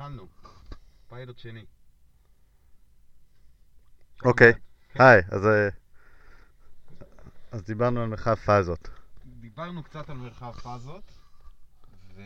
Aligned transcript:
התחלנו. 0.00 0.26
פיילוט 1.08 1.38
שני. 1.38 1.64
אוקיי, 4.24 4.52
כן. 4.92 5.02
היי, 5.02 5.22
אז, 5.30 5.46
אה, 5.46 5.68
אז 7.50 7.62
דיברנו 7.62 8.00
על 8.00 8.08
מרחב 8.08 8.34
פאזות. 8.34 8.88
דיברנו 9.40 9.82
קצת 9.82 10.10
על 10.10 10.16
מרחב 10.16 10.52
פאזות, 10.52 11.12
ו... 12.14 12.22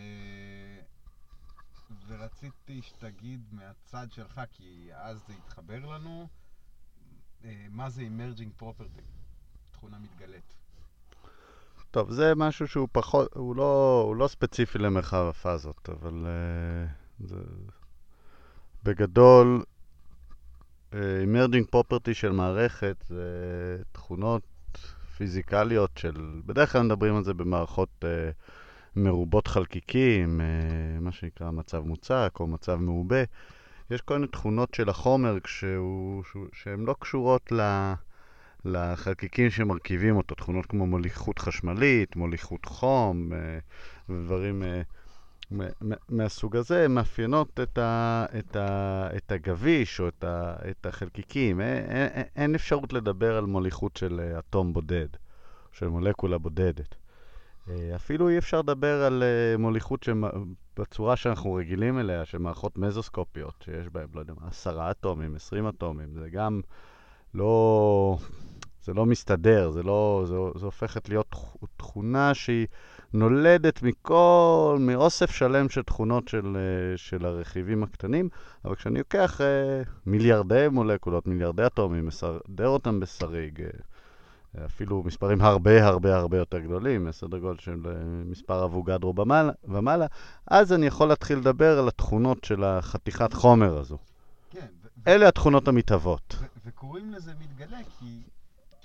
ורציתי 2.07 2.83
שתגיד 2.83 3.41
מהצד 3.53 4.07
שלך, 4.11 4.41
כי 4.53 4.91
אז 4.95 5.19
זה 5.27 5.35
התחבר 5.45 5.87
לנו, 5.87 6.29
אה, 7.45 7.67
מה 7.71 7.91
זה 7.91 8.03
Emerging 8.03 8.63
Property, 8.63 9.03
תכונה 9.71 9.99
מתגלית. 9.99 10.55
טוב, 11.91 12.11
זה 12.11 12.33
משהו 12.37 12.69
שהוא 12.69 12.89
פחות, 12.93 13.33
הוא 13.35 13.57
לא, 13.57 14.03
הוא 14.07 14.17
לא 14.17 14.29
ספציפי 14.29 14.79
למרחב 14.79 15.27
הפאזות, 15.31 15.89
אבל 15.89 16.27
uh, 16.27 17.04
זה... 17.21 17.37
בגדול, 18.85 19.63
uh, 20.91 20.95
emerging 20.95 21.77
property 21.77 22.15
של 22.15 22.33
מערכת 22.33 22.97
זה 23.09 23.25
תכונות 23.93 24.43
פיזיקליות 25.17 25.91
של, 25.99 26.41
בדרך 26.47 26.73
כלל 26.73 26.83
מדברים 26.83 27.17
על 27.17 27.25
זה 27.25 27.35
במערכות 27.35 27.89
uh, 28.05 28.07
מרובות 28.97 29.47
חלקיקים, 29.47 30.41
uh, 30.41 31.01
מה 31.01 31.13
שנקרא 31.13 31.51
מצב 31.51 31.79
מוצק 31.79 32.37
או 32.41 32.47
מצב 32.47 32.77
מעובה. 32.77 33.23
יש 33.91 34.01
כל 34.01 34.15
מיני 34.15 34.27
תכונות 34.27 34.75
של 34.75 34.89
החומר 34.89 35.41
כשהוא, 35.41 36.25
שהוא, 36.25 36.47
שהן 36.53 36.81
לא 36.81 36.95
קשורות 37.01 37.53
ל... 37.53 37.93
לחלקיקים 38.65 39.51
שמרכיבים 39.51 40.17
אותו, 40.17 40.35
תכונות 40.35 40.67
כמו 40.67 40.87
מוליכות 40.87 41.39
חשמלית, 41.39 42.17
מוליכות 42.17 42.65
חום 42.65 43.33
אה, 43.33 43.59
ודברים 44.09 44.63
אה, 44.63 44.83
מהסוג 46.09 46.57
הזה, 46.57 46.89
מאפיינות 46.89 47.61
את, 47.61 47.79
ה, 47.79 48.27
את, 48.39 48.57
ה, 48.57 49.09
את 49.17 49.33
הגביש 49.33 50.01
או 50.01 50.09
את, 50.09 50.25
ה, 50.25 50.55
את 50.71 50.87
החלקיקים. 50.87 51.61
אין, 51.61 51.87
אין, 51.89 52.25
אין 52.37 52.55
אפשרות 52.55 52.93
לדבר 52.93 53.37
על 53.37 53.47
מוליכות 53.47 53.97
של 53.97 54.21
אה, 54.21 54.39
אטום 54.39 54.73
בודד, 54.73 55.09
של 55.73 55.89
מולקולה 55.89 56.39
בודדת. 56.39 56.95
אפילו 57.95 58.29
אי 58.29 58.39
אפשר 58.39 58.59
לדבר 58.59 59.03
על 59.05 59.23
מוליכות 59.59 60.09
בצורה 60.79 61.17
שאנחנו 61.17 61.55
רגילים 61.55 61.99
אליה, 61.99 62.25
של 62.25 62.39
מערכות 62.39 62.79
מזוסקופיות, 62.79 63.55
שיש 63.65 63.89
בהן, 63.89 64.07
לא 64.15 64.21
יודע 64.21 64.33
עשרה 64.47 64.91
אטומים, 64.91 65.35
עשרים 65.35 65.69
אטומים. 65.69 66.15
זה 66.15 66.31
גם 66.31 66.61
לא... 67.35 68.19
זה 68.85 68.95
לא 68.95 69.07
מסתדר, 69.07 69.71
זה 69.71 69.83
לא... 69.83 70.25
זה, 70.27 70.35
זה 70.59 70.65
הופכת 70.65 71.09
להיות 71.09 71.35
תכונה 71.77 72.35
שהיא 72.35 72.67
נולדת 73.15 73.83
מכל... 73.83 74.77
מאוסף 74.81 75.31
שלם 75.31 75.69
של 75.69 75.83
תכונות 75.83 76.29
של, 76.29 76.57
אה, 76.57 76.97
של 76.97 77.27
הרכיבים 77.27 77.83
הקטנים, 77.83 78.29
אבל 78.65 78.75
כשאני 78.75 78.99
לוקח 78.99 79.41
אה, 79.41 79.83
מיליארדי 80.07 80.67
מולקולות, 80.71 81.27
מיליארדי 81.27 81.67
אטומים, 81.67 82.07
מסדר 82.07 82.69
אותם 82.69 83.01
בשריג, 83.01 83.63
אה, 84.59 84.65
אפילו 84.65 85.03
מספרים 85.03 85.41
הרבה 85.41 85.87
הרבה 85.87 86.17
הרבה 86.17 86.39
יותר 86.39 86.59
גדולים, 86.59 87.13
סדר 87.13 87.39
גודל 87.39 87.59
של 87.59 87.81
מספר 88.27 88.65
אבוגדרו 88.65 89.15
ומעלה, 89.65 90.07
אז 90.47 90.73
אני 90.73 90.87
יכול 90.87 91.09
להתחיל 91.09 91.39
לדבר 91.39 91.79
על 91.79 91.89
התכונות 91.89 92.45
של 92.45 92.65
החתיכת 92.65 93.33
חומר 93.33 93.79
הזו. 93.79 93.99
כן. 94.51 94.67
אלה 95.07 95.29
התכונות 95.29 95.69
המתהוות. 95.69 96.37
וקוראים 96.67 97.13
לזה 97.13 97.33
מתגלה 97.41 97.79
כי, 97.99 98.23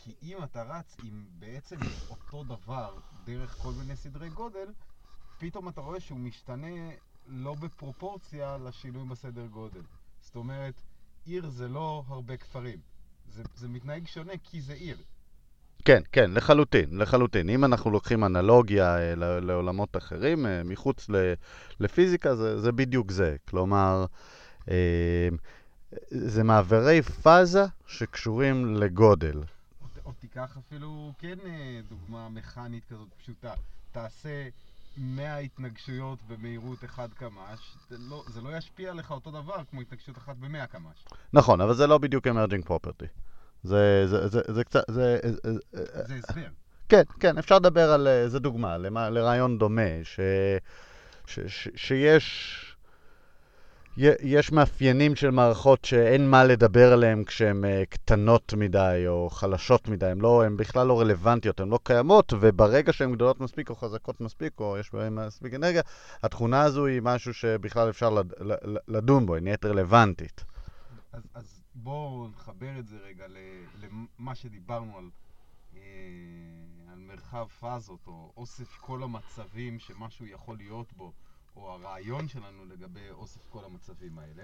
כי 0.03 0.13
אם 0.23 0.43
אתה 0.43 0.63
רץ 0.63 0.97
עם 1.03 1.25
בעצם 1.39 1.75
אותו 2.09 2.43
דבר 2.43 2.97
דרך 3.25 3.55
כל 3.61 3.71
מיני 3.71 3.95
סדרי 3.95 4.29
גודל, 4.29 4.67
פתאום 5.37 5.69
אתה 5.69 5.81
רואה 5.81 5.99
שהוא 5.99 6.19
משתנה 6.19 6.89
לא 7.27 7.55
בפרופורציה 7.55 8.57
לשינוי 8.57 9.05
בסדר 9.05 9.45
גודל. 9.45 9.81
זאת 10.21 10.35
אומרת, 10.35 10.81
עיר 11.25 11.49
זה 11.49 11.67
לא 11.67 12.03
הרבה 12.07 12.37
כפרים. 12.37 12.79
זה, 13.27 13.43
זה 13.55 13.67
מתנהג 13.67 14.07
שונה 14.07 14.33
כי 14.43 14.61
זה 14.61 14.73
עיר. 14.73 14.97
כן, 15.85 16.01
כן, 16.11 16.31
לחלוטין, 16.33 16.97
לחלוטין. 16.97 17.49
אם 17.49 17.65
אנחנו 17.65 17.91
לוקחים 17.91 18.23
אנלוגיה 18.23 18.97
אה, 18.97 19.15
לעולמות 19.41 19.97
אחרים, 19.97 20.45
אה, 20.45 20.63
מחוץ 20.63 21.09
לפיזיקה, 21.79 22.35
זה, 22.35 22.59
זה 22.59 22.71
בדיוק 22.71 23.11
זה. 23.11 23.35
כלומר, 23.47 24.05
אה, 24.69 25.29
זה 26.09 26.43
מעברי 26.43 27.01
פאזה 27.01 27.65
שקשורים 27.87 28.75
לגודל. 28.75 29.41
או, 30.09 30.13
תיקח 30.19 30.57
אפילו, 30.57 31.13
כן, 31.19 31.35
אה, 31.45 31.79
דוגמה 31.89 32.29
מכנית 32.29 32.83
כזאת 32.89 33.07
פשוטה. 33.17 33.53
תעשה 33.91 34.47
100 34.97 35.37
התנגשויות 35.37 36.19
במהירות 36.27 36.83
1 36.83 37.13
קמ"ש, 37.13 37.75
זה 37.89 37.97
לא, 38.09 38.23
זה 38.27 38.41
לא 38.41 38.57
ישפיע 38.57 38.93
לך 38.93 39.11
אותו 39.11 39.31
דבר 39.31 39.63
כמו 39.71 39.81
התנגשות 39.81 40.17
אחת 40.17 40.35
ב-100 40.35 40.65
קמ"ש. 40.67 41.05
נכון, 41.33 41.61
אבל 41.61 41.73
זה 41.73 41.87
לא 41.87 41.97
בדיוק 41.97 42.27
אמרג'ינג 42.27 42.65
פרופרטי. 42.65 43.05
זה, 43.63 44.07
זה, 44.07 44.27
זה, 44.27 44.41
זה 44.47 44.63
קצת, 44.63 44.83
זה... 44.89 45.19
זה 46.07 46.15
הסבר. 46.15 46.47
כן, 46.89 47.03
כן, 47.19 47.37
אפשר 47.37 47.55
לדבר 47.55 47.91
על, 47.91 48.07
אה, 48.07 48.29
זה 48.29 48.39
דוגמה, 48.39 48.77
לרעיון 48.77 49.57
דומה, 49.57 50.03
ש, 50.03 50.19
ש, 51.27 51.39
ש, 51.47 51.67
שיש... 51.75 52.68
יש 54.21 54.51
מאפיינים 54.51 55.15
של 55.15 55.31
מערכות 55.31 55.85
שאין 55.85 56.29
מה 56.29 56.43
לדבר 56.43 56.93
עליהן 56.93 57.23
כשהן 57.23 57.63
uh, 57.63 57.67
קטנות 57.89 58.53
מדי 58.53 59.03
או 59.07 59.29
חלשות 59.29 59.87
מדי, 59.87 60.05
הן 60.05 60.21
לא, 60.21 60.43
בכלל 60.55 60.87
לא 60.87 60.99
רלוונטיות, 60.99 61.59
הן 61.59 61.69
לא 61.69 61.79
קיימות, 61.83 62.33
וברגע 62.39 62.93
שהן 62.93 63.13
גדולות 63.13 63.39
מספיק 63.39 63.69
או 63.69 63.75
חזקות 63.75 64.21
מספיק, 64.21 64.59
או 64.59 64.77
יש 64.77 64.93
בהן 64.93 65.27
מספיק 65.27 65.53
אנרגיה, 65.53 65.81
התכונה 66.23 66.61
הזו 66.61 66.85
היא 66.85 67.01
משהו 67.03 67.33
שבכלל 67.33 67.89
אפשר 67.89 68.09
לד, 68.09 68.33
לדון 68.87 69.25
בו, 69.25 69.35
היא 69.35 69.43
נהיית 69.43 69.65
רלוונטית. 69.65 70.43
אז, 71.11 71.23
אז 71.33 71.61
בואו 71.75 72.27
נחבר 72.27 72.79
את 72.79 72.87
זה 72.87 72.97
רגע 72.97 73.25
למה 74.19 74.35
שדיברנו 74.35 74.97
על, 74.97 75.09
אה, 75.75 75.81
על 76.93 76.99
מרחב 76.99 77.47
פאזות, 77.59 78.07
או 78.07 78.31
אוסף 78.37 78.77
כל 78.81 79.03
המצבים 79.03 79.79
שמשהו 79.79 80.25
יכול 80.25 80.57
להיות 80.57 80.93
בו. 80.93 81.13
או 81.61 81.71
הרעיון 81.71 82.27
שלנו 82.27 82.65
לגבי 82.65 83.09
אוסף 83.09 83.49
כל 83.49 83.65
המצבים 83.65 84.19
האלה, 84.19 84.43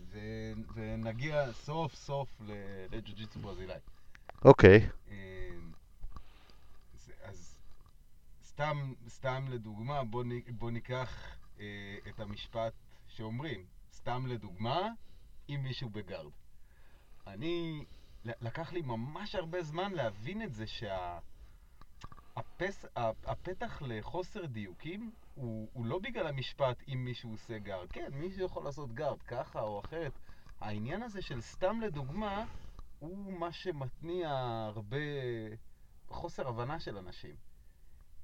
ו, 0.00 0.18
ונגיע 0.74 1.52
סוף 1.52 1.94
סוף 1.94 2.40
לג'ו-ג'יצו 2.90 3.40
ברזילאי. 3.40 3.78
אוקיי. 4.44 4.88
אמ, 5.08 5.72
אז 7.22 7.58
סתם, 8.44 8.92
סתם 9.08 9.44
לדוגמה, 9.48 10.04
בוא, 10.04 10.24
בוא 10.48 10.70
ניקח 10.70 11.36
אה, 11.60 11.96
את 12.08 12.20
המשפט 12.20 12.72
שאומרים, 13.08 13.64
סתם 13.92 14.26
לדוגמה, 14.26 14.88
אם 15.48 15.60
מישהו 15.62 15.90
בגארד. 15.90 16.32
אני, 17.26 17.84
לקח 18.24 18.72
לי 18.72 18.82
ממש 18.82 19.34
הרבה 19.34 19.62
זמן 19.62 19.92
להבין 19.92 20.42
את 20.42 20.54
זה 20.54 20.66
שהפתח 22.60 23.82
לחוסר 23.86 24.46
דיוקים 24.46 25.10
הוא, 25.34 25.68
הוא 25.72 25.86
לא 25.86 25.98
בגלל 25.98 26.26
המשפט 26.26 26.82
אם 26.88 27.04
מישהו 27.04 27.30
עושה 27.30 27.58
guard. 27.58 27.92
כן, 27.92 28.10
מישהו 28.12 28.46
יכול 28.46 28.64
לעשות 28.64 28.92
guard 28.92 29.22
ככה 29.22 29.60
או 29.60 29.80
אחרת. 29.80 30.12
העניין 30.60 31.02
הזה 31.02 31.22
של 31.22 31.40
סתם 31.40 31.80
לדוגמה, 31.80 32.44
הוא 32.98 33.32
מה 33.32 33.52
שמתניע 33.52 34.30
הרבה 34.66 34.96
חוסר 36.08 36.48
הבנה 36.48 36.80
של 36.80 36.96
אנשים. 36.96 37.36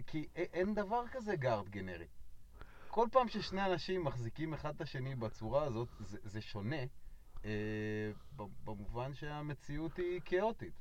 כי 0.07 0.27
אין 0.37 0.75
דבר 0.75 1.03
כזה 1.13 1.37
guard 1.37 1.69
גנרי. 1.69 2.07
כל 2.89 3.09
פעם 3.13 3.29
ששני 3.29 3.67
אנשים 3.67 4.05
מחזיקים 4.05 4.55
אחד 4.55 4.75
את 4.75 4.81
השני 4.81 5.15
בצורה 5.15 5.65
הזאת, 5.65 5.89
זה, 5.99 6.19
זה 6.23 6.41
שונה. 6.41 6.83
אה, 7.47 8.43
במובן 8.65 9.15
שהמציאות 9.15 9.97
היא 9.97 10.21
כאוטית. 10.25 10.73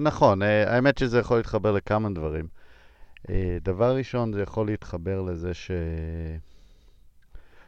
נכון, 0.00 0.42
אה, 0.42 0.74
האמת 0.74 0.98
שזה 0.98 1.18
יכול 1.18 1.36
להתחבר 1.36 1.72
לכמה 1.72 2.10
דברים. 2.10 2.48
אה, 3.30 3.58
דבר 3.62 3.96
ראשון, 3.96 4.32
זה 4.32 4.42
יכול 4.42 4.66
להתחבר 4.66 5.20
לזה 5.20 5.54
ש... 5.54 5.70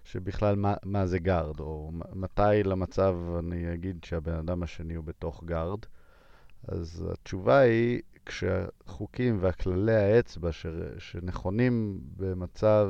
שבכלל 0.05 0.57
מה, 0.57 0.75
מה 0.85 1.07
זה 1.07 1.19
guard, 1.19 1.61
או 1.61 1.91
מתי 2.15 2.63
למצב 2.65 3.17
אני 3.39 3.75
אגיד 3.75 4.05
שהבן 4.05 4.35
אדם 4.35 4.63
השני 4.63 4.95
הוא 4.95 5.05
בתוך 5.05 5.45
guard. 5.45 5.79
אז 6.69 7.05
התשובה 7.13 7.59
היא, 7.59 8.03
כשהחוקים 8.27 9.39
והכללי 9.41 9.95
האצבע 9.95 10.53
ש... 10.53 10.67
שנכונים 10.99 12.01
במצב, 12.17 12.89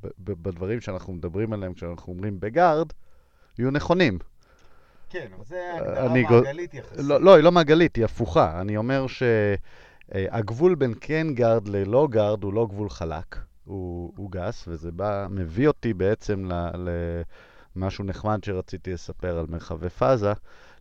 ב... 0.00 0.32
בדברים 0.42 0.80
שאנחנו 0.80 1.12
מדברים 1.12 1.52
עליהם 1.52 1.74
כשאנחנו 1.74 2.12
אומרים 2.12 2.40
ב 2.40 2.47
guard, 2.47 2.92
יהיו 3.58 3.70
נכונים. 3.70 4.18
כן, 5.10 5.26
אבל 5.36 5.44
זה 5.44 5.70
הגדרה 5.74 6.08
מעגלית 6.08 6.74
יחסית. 6.74 6.98
לא, 6.98 7.20
לא, 7.20 7.34
היא 7.34 7.44
לא 7.44 7.52
מעגלית, 7.52 7.96
היא 7.96 8.04
הפוכה. 8.04 8.60
אני 8.60 8.76
אומר 8.76 9.06
ש... 9.06 9.22
אה, 10.14 10.40
בין 10.78 10.94
כן 11.00 11.26
guard 11.34 11.68
ללא 11.68 12.08
guard 12.10 12.44
הוא 12.44 12.52
לא 12.52 12.66
גבול 12.66 12.90
חלק, 12.90 13.36
הוא, 13.64 14.12
הוא 14.16 14.30
גס, 14.30 14.64
וזה 14.68 14.92
בא, 14.92 15.26
מביא 15.30 15.68
אותי 15.68 15.94
בעצם 15.94 16.48
למשהו 17.76 18.04
נחמד 18.04 18.44
שרציתי 18.44 18.92
לספר 18.92 19.38
על 19.38 19.46
מרחבי 19.48 19.90
פאזה. 19.90 20.32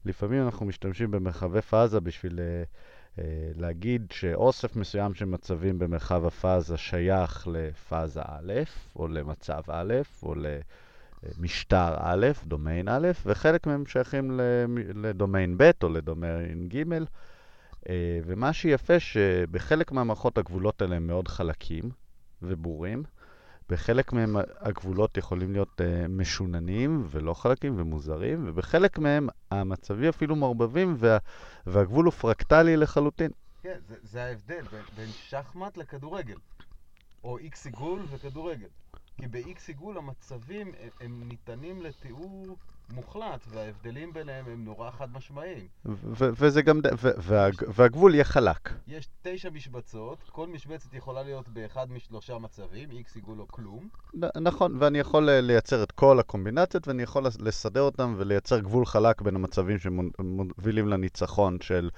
לפעמים 0.06 0.46
אנחנו 0.46 0.66
משתמשים 0.66 1.12
במרחבי 1.12 1.62
פאזה 1.62 2.00
בשביל 2.00 2.40
uh, 3.16 3.22
להגיד 3.56 4.08
שאוסף 4.12 4.76
מסוים 4.76 5.14
של 5.14 5.26
מצבים 5.26 5.80
במרחב 5.80 6.26
הפאזה 6.26 6.78
שייך 6.78 7.48
לפאזה 7.52 8.22
א', 8.22 8.54
או 8.96 9.08
למצב 9.08 9.62
א', 9.68 9.94
או 10.24 10.36
משטר 11.38 11.96
א', 12.00 12.28
דומיין 12.46 12.88
א', 12.88 13.08
וחלק 13.26 13.68
מהם 13.68 13.86
שייכים 13.86 14.40
לדומיין 14.96 15.58
ב' 15.58 15.72
או 15.84 15.90
לדומיין 15.90 16.70
ג'. 16.70 16.84
אה, 17.90 18.20
ומה 18.26 18.54
שיפה 18.54 19.00
שבחלק 19.00 19.92
מהמערכות 19.92 20.38
הגבולות 20.38 20.82
האלה 20.82 20.96
הם 20.96 21.08
מאוד 21.08 21.28
חלקים 21.28 21.90
וברורים. 22.42 23.04
בחלק 23.70 24.14
מהם 24.14 24.36
הגבולות 24.60 25.18
יכולים 25.18 25.52
להיות 25.52 25.82
uh, 25.82 26.08
משוננים 26.08 27.08
ולא 27.10 27.34
חלקים 27.34 27.76
ומוזרים, 27.78 28.44
ובחלק 28.48 29.00
מהם 29.00 29.30
המצבים 29.52 30.10
אפילו 30.10 30.36
מעורבבים 30.36 30.96
וה, 30.98 31.18
והגבול 31.68 32.06
הוא 32.06 32.14
פרקטלי 32.14 32.78
לחלוטין. 32.78 33.32
כן, 33.62 33.80
זה, 33.88 33.96
זה 34.04 34.24
ההבדל 34.24 34.62
בין, 34.72 34.82
בין 34.96 35.10
שחמט 35.30 35.78
לכדורגל, 35.78 36.38
או 37.24 37.38
איקס 37.38 37.66
עיגול 37.66 38.02
וכדורגל. 38.10 38.68
כי 39.20 39.28
באיקס 39.28 39.68
עיגול 39.68 39.98
המצבים 39.98 40.68
הם, 40.68 40.90
הם 41.00 41.24
ניתנים 41.30 41.82
לתיאור 41.82 42.58
מוחלט, 42.94 43.46
וההבדלים 43.48 44.14
ביניהם 44.14 44.46
הם 44.48 44.66
נורא 44.66 44.92
חד 44.92 45.14
משמעיים. 45.14 45.68
וזה 46.16 46.62
גם, 46.62 46.80
והגבול 47.68 48.14
יהיה 48.14 48.24
חלק. 48.24 48.70
יש 48.88 49.08
תשע 49.22 49.50
משבצות, 49.50 50.30
כל 50.32 50.48
משבצת 50.48 50.94
יכולה 50.94 51.24
להיות 51.24 51.50
באחד 51.50 51.92
משלושה 51.92 52.38
מצבים, 52.38 52.92
איקס 52.92 53.16
עיגול 53.16 53.40
או 53.40 53.48
כלום. 53.48 53.90
נכון, 54.42 54.78
ואני 54.80 55.00
יכול 55.00 55.30
אה, 55.30 55.42
לייצר 55.42 55.84
את 55.84 55.92
כל 55.92 56.20
הקומבינציות, 56.20 56.88
ואני 56.88 57.04
יכול 57.04 57.24
לסדר 57.40 57.82
אותם 57.82 58.16
ולייצר 58.18 58.60
גבול 58.60 58.86
חלק 58.86 59.22
בין 59.22 59.36
המצבים 59.36 59.78
שמובילים 59.80 60.88
לניצחון 60.88 61.58
של 61.62 61.90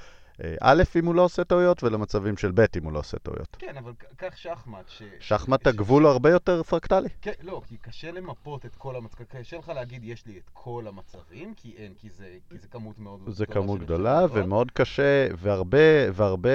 א', 0.61 0.83
אם 0.99 1.05
הוא 1.05 1.15
לא 1.15 1.21
עושה 1.21 1.43
טעויות, 1.43 1.83
ולמצבים 1.83 2.37
של 2.37 2.51
ב', 2.51 2.59
אם 2.77 2.83
הוא 2.83 2.93
לא 2.93 2.99
עושה 2.99 3.19
טעויות. 3.19 3.55
כן, 3.59 3.77
אבל 3.77 3.91
קח 4.15 4.35
שחמט. 4.35 4.89
ש... 4.89 5.03
שחמט 5.19 5.67
הגבול 5.67 6.03
הוא 6.03 6.11
הרבה 6.11 6.29
יותר 6.29 6.63
פרקטלי. 6.63 7.09
כן, 7.21 7.31
לא, 7.41 7.61
כי 7.67 7.77
קשה 7.77 8.11
למפות 8.11 8.65
את 8.65 8.75
כל 8.75 8.95
המצבים. 8.95 9.25
קשה 9.29 9.57
לך 9.57 9.69
להגיד, 9.69 10.03
יש 10.03 10.25
לי 10.25 10.37
את 10.37 10.49
כל 10.53 10.85
המצבים, 10.87 11.53
כי 11.53 11.73
אין, 11.77 11.93
כי 11.97 12.09
זה, 12.09 12.25
כי 12.49 12.57
זה 12.57 12.67
כמות 12.67 12.99
מאוד 12.99 13.19
גדולה. 13.19 13.35
זה 13.35 13.45
כמות 13.45 13.79
גדולה, 13.79 14.25
ומאוד 14.33 14.71
קשה, 14.71 15.27
והרבה, 15.37 16.11
והרבה... 16.13 16.49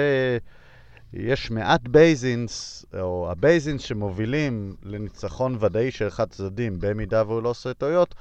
יש 1.13 1.51
מעט 1.51 1.87
basins, 1.87 2.85
או 2.99 3.31
ה 3.31 3.38
basins 3.38 3.81
שמובילים 3.81 4.75
לניצחון 4.83 5.57
ודאי 5.59 5.91
של 5.91 6.07
אחד 6.07 6.29
צדדים, 6.29 6.79
במידה 6.79 7.23
והוא 7.27 7.43
לא 7.43 7.49
עושה 7.49 7.73
טעויות, 7.73 8.15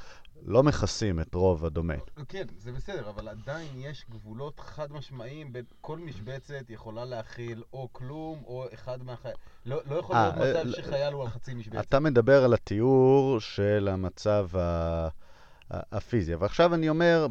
לא 0.47 0.63
מכסים 0.63 1.21
את 1.21 1.35
רוב 1.35 1.65
הדומיין. 1.65 2.01
כן, 2.29 2.45
זה 2.59 2.73
בסדר, 2.73 3.11
אבל 3.11 3.29
עדיין 3.29 3.69
יש 3.77 4.07
גבולות 4.11 4.61
חד 4.61 4.93
משמעיים 4.93 5.53
בין 5.53 5.65
כל 5.81 5.99
משבצת 5.99 6.71
יכולה 6.71 7.05
להכיל 7.05 7.63
או 7.73 7.89
כלום 7.93 8.43
או 8.47 8.67
אחד 8.75 9.03
מהחייל. 9.03 9.35
לא, 9.67 9.81
לא 9.91 9.97
יכול 9.97 10.17
להיות 10.17 10.35
아, 10.35 10.41
אה, 10.41 10.65
מצב 10.65 10.71
아, 10.71 10.77
שחייל 10.77 11.13
הוא 11.13 11.23
על 11.23 11.29
חצי 11.29 11.55
משבצת. 11.55 11.89
אתה 11.89 12.01
מדבר 12.01 12.45
על 12.45 12.55
התיאור 12.55 13.41
של 13.41 13.89
המצב 13.93 14.49
ה... 14.57 15.09
הפיזי. 15.71 16.35
אבל 16.35 16.47
עכשיו 16.47 16.75
אני 16.75 16.89
אומר, 16.89 17.27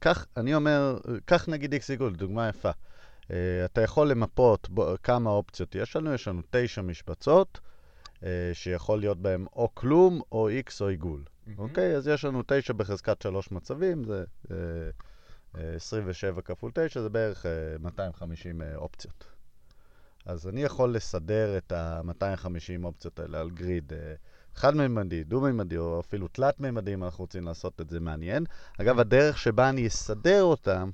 כך, 0.00 0.26
אני 0.36 0.54
אומר, 0.54 0.98
כך 1.26 1.48
נגיד 1.48 1.72
איקס 1.72 1.90
עיגול, 1.90 2.14
דוגמה 2.14 2.48
יפה. 2.48 2.70
Uh, 2.70 3.26
אתה 3.64 3.80
יכול 3.80 4.08
למפות 4.08 4.68
בו, 4.68 4.94
כמה 5.02 5.30
אופציות 5.30 5.74
יש 5.74 5.96
לנו, 5.96 6.14
יש 6.14 6.28
לנו 6.28 6.42
תשע 6.50 6.82
משבצות, 6.82 7.60
שיכול 8.52 8.98
להיות 8.98 9.18
בהם 9.22 9.46
או 9.56 9.74
כלום, 9.74 10.20
או 10.32 10.48
איקס 10.48 10.82
או 10.82 10.88
עיגול. 10.88 11.24
אוקיי? 11.58 11.96
אז 11.96 12.08
יש 12.08 12.24
לנו 12.24 12.42
9 12.46 12.72
בחזקת 12.72 13.22
3 13.22 13.50
מצבים, 13.50 14.04
זה 14.04 14.24
27 15.54 16.36
אה, 16.36 16.42
כפול 16.42 16.70
9, 16.74 17.02
זה 17.02 17.08
בערך 17.08 17.46
250 17.80 18.62
אה, 18.62 18.66
אה, 18.68 18.76
אופציות. 18.76 19.24
אז 20.26 20.48
אני 20.48 20.62
יכול 20.62 20.94
לסדר 20.94 21.58
את 21.58 21.72
ה-250 21.72 22.84
אופציות 22.84 23.18
האלה 23.18 23.40
על 23.40 23.50
גריד 23.50 23.92
חד-מימדי, 24.54 25.24
דו-מימדי, 25.24 25.76
או 25.76 26.00
אפילו 26.00 26.28
תלת-מימדי, 26.28 26.94
אם 26.94 27.04
אנחנו 27.04 27.24
רוצים 27.24 27.44
לעשות 27.44 27.80
את 27.80 27.90
זה 27.90 28.00
מעניין. 28.00 28.44
אגב, 28.80 28.98
הדרך 28.98 29.38
שבה 29.38 29.68
אני 29.68 29.86
אסדר 29.86 30.42
אותם, 30.42 30.90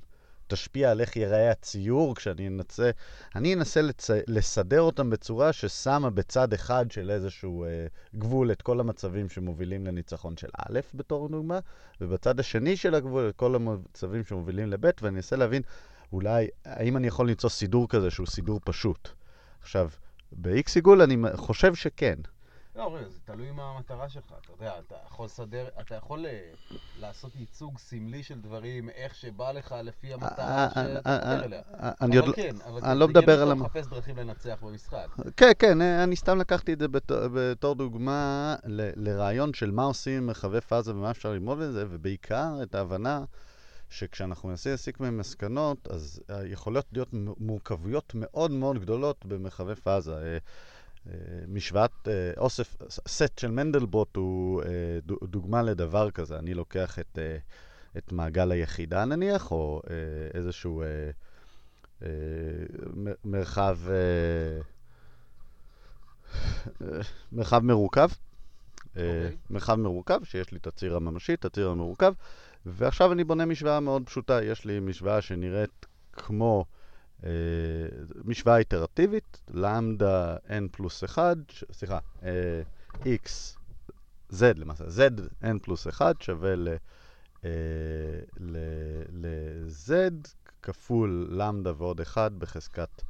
תשפיע 0.51 0.91
על 0.91 1.01
איך 1.01 1.15
ייראה 1.15 1.51
הציור 1.51 2.15
כשאני 2.15 2.47
אנסה, 2.47 2.91
אני 3.35 3.53
אנסה 3.53 3.81
לצ... 3.81 4.09
לסדר 4.27 4.81
אותם 4.81 5.09
בצורה 5.09 5.53
ששמה 5.53 6.09
בצד 6.09 6.53
אחד 6.53 6.91
של 6.91 7.11
איזשהו 7.11 7.63
אה, 7.65 7.85
גבול 8.15 8.51
את 8.51 8.61
כל 8.61 8.79
המצבים 8.79 9.29
שמובילים 9.29 9.85
לניצחון 9.85 10.37
של 10.37 10.49
א' 10.57 10.79
בתור 10.93 11.29
דוגמה, 11.29 11.59
ובצד 12.01 12.39
השני 12.39 12.77
של 12.77 12.95
הגבול 12.95 13.29
את 13.29 13.35
כל 13.35 13.55
המצבים 13.55 14.23
שמובילים 14.23 14.67
לב', 14.67 14.89
ואני 15.01 15.15
אנסה 15.15 15.35
להבין 15.35 15.61
אולי, 16.13 16.47
האם 16.65 16.97
אני 16.97 17.07
יכול 17.07 17.29
למצוא 17.29 17.49
סידור 17.49 17.89
כזה 17.89 18.11
שהוא 18.11 18.27
סידור 18.27 18.59
פשוט. 18.63 19.09
עכשיו, 19.61 19.89
ב-X 20.31 20.71
עיגול 20.75 21.01
אני 21.01 21.17
חושב 21.35 21.75
שכן. 21.75 22.15
לא, 22.75 22.95
רגע, 22.95 23.09
זה 23.09 23.19
תלוי 23.25 23.51
מה 23.51 23.63
המטרה 23.63 24.09
שלך. 24.09 24.33
אתה 24.41 24.51
יודע, 24.51 24.73
אתה 24.79 24.95
יכול 25.07 25.25
לסדר, 25.25 25.67
אתה 25.79 25.95
יכול 25.95 26.25
אה, 26.25 26.51
לעשות 26.99 27.35
ייצוג 27.35 27.77
סמלי 27.77 28.23
של 28.23 28.41
דברים, 28.41 28.89
איך 28.89 29.15
שבא 29.15 29.51
לך 29.51 29.75
לפי 29.83 30.13
המטרה 30.13 30.65
אה, 30.65 30.69
שאתה 30.69 31.09
אה, 31.09 31.35
מדבר 31.35 31.45
אליה. 31.45 31.61
אבל 32.01 32.33
כן, 32.33 32.55
אבל 32.67 32.79
אני 32.83 32.99
לא 32.99 33.07
מדבר 33.07 33.41
על... 33.41 33.53
מחפש 33.53 33.87
דרכים 33.87 34.17
לנצח 34.17 34.57
במשחק. 34.61 35.07
כן, 35.37 35.51
כן, 35.59 35.81
אני 35.81 36.15
סתם 36.15 36.37
לקחתי 36.37 36.73
את 36.73 36.79
זה 36.79 36.87
בתור 37.33 37.75
דוגמה 37.75 38.55
לרעיון 38.95 39.53
של 39.53 39.71
מה 39.71 39.83
עושים 39.83 40.27
מרחבי 40.27 40.61
פאזה 40.61 40.91
ומה 40.91 41.11
אפשר 41.11 41.31
ללמוד 41.31 41.57
מזה, 41.57 41.85
ובעיקר 41.89 42.53
את 42.63 42.75
ההבנה 42.75 43.23
שכשאנחנו 43.89 44.49
מנסים 44.49 44.71
להסיק 44.71 44.99
מהם 44.99 45.17
מסקנות, 45.17 45.87
אז 45.91 46.21
יכולות 46.45 46.85
להיות 46.93 47.09
מורכבויות 47.37 48.11
מאוד 48.15 48.51
מאוד 48.51 48.79
גדולות 48.79 49.25
במרחבי 49.25 49.75
פאזה. 49.75 50.37
אה, 51.07 51.13
משוואת 51.47 52.07
אה, 52.07 52.31
אוסף, 52.37 52.75
סט 53.07 53.39
של 53.39 53.51
מנדלבוט 53.51 54.15
הוא 54.15 54.61
אה, 54.63 54.99
דוגמה 55.23 55.61
לדבר 55.61 56.11
כזה. 56.11 56.39
אני 56.39 56.53
לוקח 56.53 56.99
את, 56.99 57.19
את 57.97 58.11
מעגל 58.11 58.51
היחידה 58.51 59.05
נניח, 59.05 59.51
או 59.51 59.81
איזשהו 60.33 60.83
מרחב, 63.25 63.77
מרחב 67.31 67.59
מרוכב. 67.63 68.09
Okay. 68.09 68.89
אוקיי. 68.89 69.37
מרחב 69.49 69.75
מרוכב, 69.75 70.23
שיש 70.23 70.51
לי 70.51 70.57
את 70.57 70.67
הציר 70.67 70.95
הממשי, 70.95 71.33
את 71.33 71.45
הציר 71.45 71.69
המרוכב, 71.69 72.13
ועכשיו 72.65 73.11
אני 73.11 73.23
בונה 73.23 73.45
משוואה 73.45 73.79
מאוד 73.79 74.03
פשוטה. 74.05 74.43
יש 74.43 74.65
לי 74.65 74.79
משוואה 74.79 75.21
שנראית 75.21 75.85
כמו 76.13 76.65
אה, 76.67 76.80
משוואה 78.25 78.57
איטרטיבית, 78.57 79.41
למדה 79.53 80.35
n 80.47 80.67
פלוס 80.71 81.03
1, 81.03 81.37
סליחה, 81.71 81.99
אה, 82.23 82.61
x, 83.03 83.57
z 84.31 84.43
למעשה, 84.55 84.83
z 84.83 84.99
n 85.43 85.59
פלוס 85.61 85.87
1 85.87 86.21
שווה 86.21 86.55
ל... 86.55 86.67
ל-z 89.09 89.91
כפול 90.63 91.27
למדה 91.31 91.73
ועוד 91.77 92.01
1 92.01 92.31
בחזקת 92.31 93.01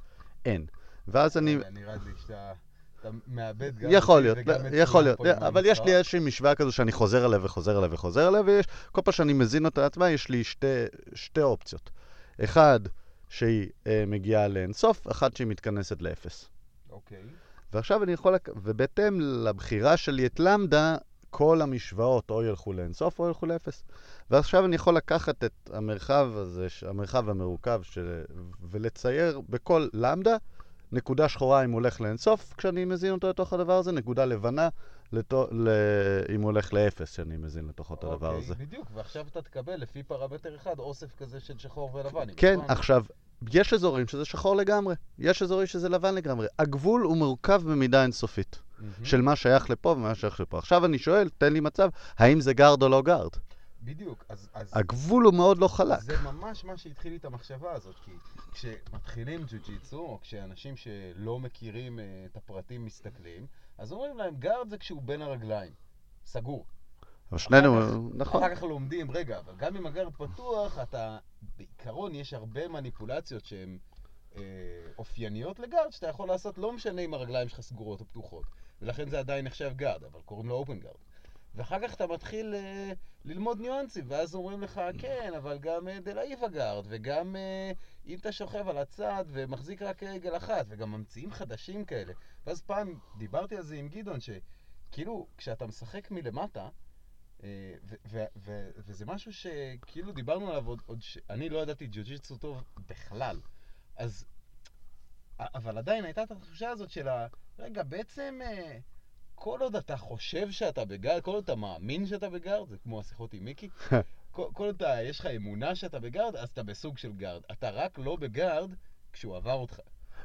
n. 0.48 0.62
ואז 1.08 1.38
אני... 1.38 1.58
נראה 1.72 1.96
לי 2.06 2.12
שאתה... 2.22 2.54
אתה 3.00 3.10
מאבד 3.28 3.80
גם 3.80 3.90
יכול 3.94 4.22
להיות, 4.22 4.38
יכול 4.74 5.04
להיות, 5.04 5.20
אבל 5.26 5.66
יש 5.66 5.82
לי 5.86 5.96
איזושהי 5.96 6.20
משוואה 6.20 6.56
כזו 6.56 6.72
שאני 6.72 6.92
חוזר 6.92 7.26
עליה 7.26 7.40
וחוזר 7.42 7.78
עליה 7.78 7.90
וחוזר 7.92 8.28
עליה, 8.28 8.42
ויש, 8.46 8.66
כל 8.92 9.02
פעם 9.02 9.12
שאני 9.12 9.34
מזין 9.34 9.66
אותה 9.66 9.82
לעצמה, 9.82 10.10
יש 10.10 10.30
לי 10.30 10.44
שתי 11.14 11.42
אופציות. 11.42 11.90
אחד, 12.44 12.80
שהיא 13.32 13.70
אה, 13.88 14.04
מגיעה 14.08 14.48
לאינסוף, 14.48 15.12
אחת 15.12 15.36
שהיא 15.36 15.48
מתכנסת 15.48 16.02
לאפס. 16.02 16.50
אוקיי. 16.90 17.18
ועכשיו 17.74 18.04
אני 18.04 18.14
יכול, 18.14 18.34
לק... 18.34 18.50
ובהתאם 18.56 19.22
לבחירה 19.22 19.98
שלי 19.98 20.26
את 20.26 20.40
למדה, 20.40 20.98
כל 21.30 21.62
המשוואות 21.62 22.30
או 22.30 22.44
ילכו 22.44 22.74
לאינסוף 22.74 23.20
או 23.20 23.28
ילכו 23.28 23.46
לאפס. 23.46 23.84
ועכשיו 24.30 24.66
אני 24.66 24.76
יכול 24.76 24.96
לקחת 24.96 25.44
את 25.44 25.70
המרחב 25.74 26.30
הזה, 26.36 26.68
המרחב 26.88 27.30
המרוכב, 27.30 27.82
של... 27.84 28.24
ולצייר 28.62 29.42
בכל 29.50 29.88
למדה 29.94 30.38
נקודה 30.92 31.30
שחורה 31.30 31.64
אם 31.64 31.72
הוא 31.72 31.80
הולך 31.80 32.02
לאינסוף, 32.02 32.54
כשאני 32.58 32.86
מזין 32.86 33.12
אותו 33.12 33.30
לתוך 33.30 33.54
הדבר 33.54 33.78
הזה, 33.78 33.92
נקודה 33.92 34.26
לבנה 34.26 34.70
לתו, 35.14 35.48
ל... 35.52 35.70
אם 36.36 36.42
הוא 36.42 36.52
הולך 36.52 36.74
לאפס, 36.74 37.16
שאני 37.16 37.38
מזין 37.38 37.70
את 37.70 37.80
הדבר 37.80 38.28
אוקיי, 38.28 38.38
הזה. 38.38 38.56
בדיוק, 38.56 38.88
ועכשיו 38.94 39.26
אתה 39.28 39.42
תקבל 39.42 39.76
לפי 39.76 40.04
פרמטר 40.04 40.56
אחד 40.56 40.80
אוסף 40.80 41.16
כזה 41.16 41.40
של 41.40 41.58
שחור 41.58 41.96
ולבן. 41.96 42.28
כן, 42.38 42.56
נכון? 42.56 42.70
עכשיו, 42.70 43.04
יש 43.54 43.74
אזורים 43.74 44.08
שזה 44.08 44.26
שחור 44.26 44.56
לגמרי, 44.56 44.96
יש 45.20 45.42
אזורים 45.42 45.68
שזה 45.68 45.90
לבן 45.90 46.16
לגמרי. 46.16 46.48
הגבול 46.60 47.02
הוא 47.02 47.18
מורכב 47.18 47.62
במידה 47.66 48.04
אינסופית, 48.04 48.56
mm-hmm. 48.56 48.84
של 49.04 49.22
מה 49.22 49.36
שייך 49.36 49.70
לפה 49.70 49.90
ומה 49.90 50.16
שייך 50.16 50.40
לפה. 50.40 50.58
עכשיו 50.58 50.86
אני 50.86 51.00
שואל, 51.00 51.30
תן 51.38 51.54
לי 51.54 51.60
מצב, 51.60 51.90
האם 52.18 52.42
זה 52.42 52.54
guard 52.54 52.84
או 52.84 52.90
לא 52.90 53.02
guard? 53.02 53.32
בדיוק, 53.84 54.26
אז, 54.30 54.50
אז... 54.54 54.70
הגבול 54.74 55.26
הוא 55.26 55.34
מאוד 55.34 55.58
לא 55.58 55.68
חלק. 55.68 56.00
זה 56.00 56.22
ממש 56.22 56.66
מה 56.66 56.78
שהתחיל 56.78 57.12
לי 57.12 57.18
את 57.18 57.26
המחשבה 57.26 57.72
הזאת, 57.72 57.96
כי 58.06 58.12
כשמתחילים 58.52 59.44
ג'ו-ג'יצו, 59.44 59.98
או 59.98 60.20
כשאנשים 60.22 60.76
שלא 60.78 61.40
מכירים 61.40 62.00
uh, 62.00 62.02
את 62.32 62.38
הפרטים 62.38 62.86
מסתכלים, 62.86 63.46
אז 63.78 63.92
אומרים 63.92 64.18
להם, 64.18 64.36
guard 64.36 64.70
זה 64.70 64.78
כשהוא 64.78 65.02
בין 65.02 65.22
הרגליים, 65.22 65.74
סגור. 66.26 66.66
אבל 67.32 67.40
שנינו, 67.40 68.10
נכון. 68.14 68.44
אחר 68.44 68.56
כך 68.56 68.64
לומדים, 68.64 69.12
רגע, 69.12 69.40
אבל 69.40 69.56
גם 69.56 69.76
אם 69.76 69.86
ה 69.86 69.90
guard 69.90 70.14
פתוח, 70.14 70.80
אתה, 70.80 71.18
בעיקרון 71.58 72.16
יש 72.16 72.34
הרבה 72.34 72.68
מניפולציות 72.68 73.46
שהן 73.46 73.78
אה, 74.36 74.42
אופייניות 74.98 75.60
ל 75.60 75.64
guard, 75.64 75.92
שאתה 75.92 76.08
יכול 76.08 76.28
לעשות 76.28 76.58
לא 76.58 76.74
משנה 76.74 77.02
אם 77.02 77.14
הרגליים 77.14 77.50
שלך 77.50 77.62
סגורות 77.62 78.00
או 78.00 78.06
פתוחות. 78.06 78.46
ולכן 78.82 79.10
זה 79.10 79.20
עדיין 79.20 79.46
נחשב 79.46 79.72
guard, 79.76 80.04
אבל 80.04 80.20
קוראים 80.26 80.50
לו 80.50 80.56
open 80.56 80.80
guard. 80.80 80.96
ואחר 81.56 81.88
כך 81.88 81.94
אתה 81.94 82.08
מתחיל 82.08 82.56
uh, 82.56 82.96
ללמוד 83.26 83.60
ניואנסים, 83.60 84.06
ואז 84.08 84.36
אומרים 84.36 84.62
לך, 84.62 84.82
כן, 84.98 85.32
אבל 85.38 85.58
גם 85.58 85.88
uh, 85.88 85.92
De 86.04 86.15
La 86.15 86.26
Riva 86.26 86.48
guard, 86.48 86.86
וגם 86.90 87.36
uh, 87.36 87.78
אם 88.06 88.18
אתה 88.20 88.32
שוכב 88.32 88.68
על 88.68 88.78
הצד 88.78 89.26
ומחזיק 89.28 89.82
רק 89.82 90.04
רגל 90.04 90.38
אחת, 90.38 90.66
וגם 90.70 90.92
ממציאים 90.92 91.32
חדשים 91.32 91.86
כאלה. 91.86 92.14
ואז 92.46 92.62
פעם 92.62 93.00
דיברתי 93.18 93.58
על 93.58 93.64
זה 93.64 93.76
עם 93.76 93.88
גדעון, 93.88 94.20
שכאילו, 94.20 95.28
כשאתה 95.38 95.66
משחק 95.66 96.12
מלמטה, 96.12 96.70
uh, 97.40 97.44
ו- 97.84 97.96
ו- 98.06 98.26
ו- 98.36 98.70
וזה 98.78 99.06
משהו 99.06 99.34
שכאילו 99.34 100.12
דיברנו 100.12 100.50
עליו 100.50 100.68
עוד, 100.68 100.82
עוד 100.86 101.02
ש... 101.02 101.18
אני 101.30 101.50
לא 101.50 101.60
ידעתי 101.60 101.88
ג'ו-ג'יצו 101.88 102.38
טוב 102.38 102.64
בכלל. 102.88 103.40
אז... 103.96 104.26
אבל 105.40 105.78
עדיין 105.78 106.06
הייתה 106.06 106.24
את 106.24 106.32
התחושה 106.32 106.70
הזאת 106.70 106.90
של 106.90 107.08
ה... 107.08 107.28
רגע, 107.60 107.84
בעצם... 107.84 108.40
Uh, 108.42 108.82
כל 109.36 109.62
עוד 109.62 109.76
אתה 109.76 109.98
חושב 109.98 110.52
שאתה 110.52 110.86
ב 110.86 110.91
guard, 110.91 111.22
כל 111.22 111.32
עוד 111.32 111.44
אתה 111.44 111.56
מאמין 111.56 112.06
שאתה 112.06 112.30
ב 112.30 112.36
guard, 112.36 112.70
זה 112.70 112.78
כמו 112.78 113.00
השיחות 113.00 113.34
עם 113.34 113.46
מיקי, 113.46 113.70
כל, 114.32 114.46
כל 114.54 114.66
עוד 114.66 114.76
אתה, 114.76 115.02
יש 115.04 115.20
לך 115.20 115.26
אמונה 115.26 115.76
שאתה 115.76 116.00
ב 116.00 116.05
guard, 116.05 116.36
אז 116.36 116.50
אתה 116.50 116.64
בסוג 116.64 116.98
של 116.98 117.12
guard. 117.14 117.42
אתה 117.52 117.70
רק 117.70 117.98
לא 117.98 118.16
ב 118.16 118.25
guard 118.25 118.72
כשהוא 119.14 119.36
עבר 119.36 119.54
אותך. 119.54 119.80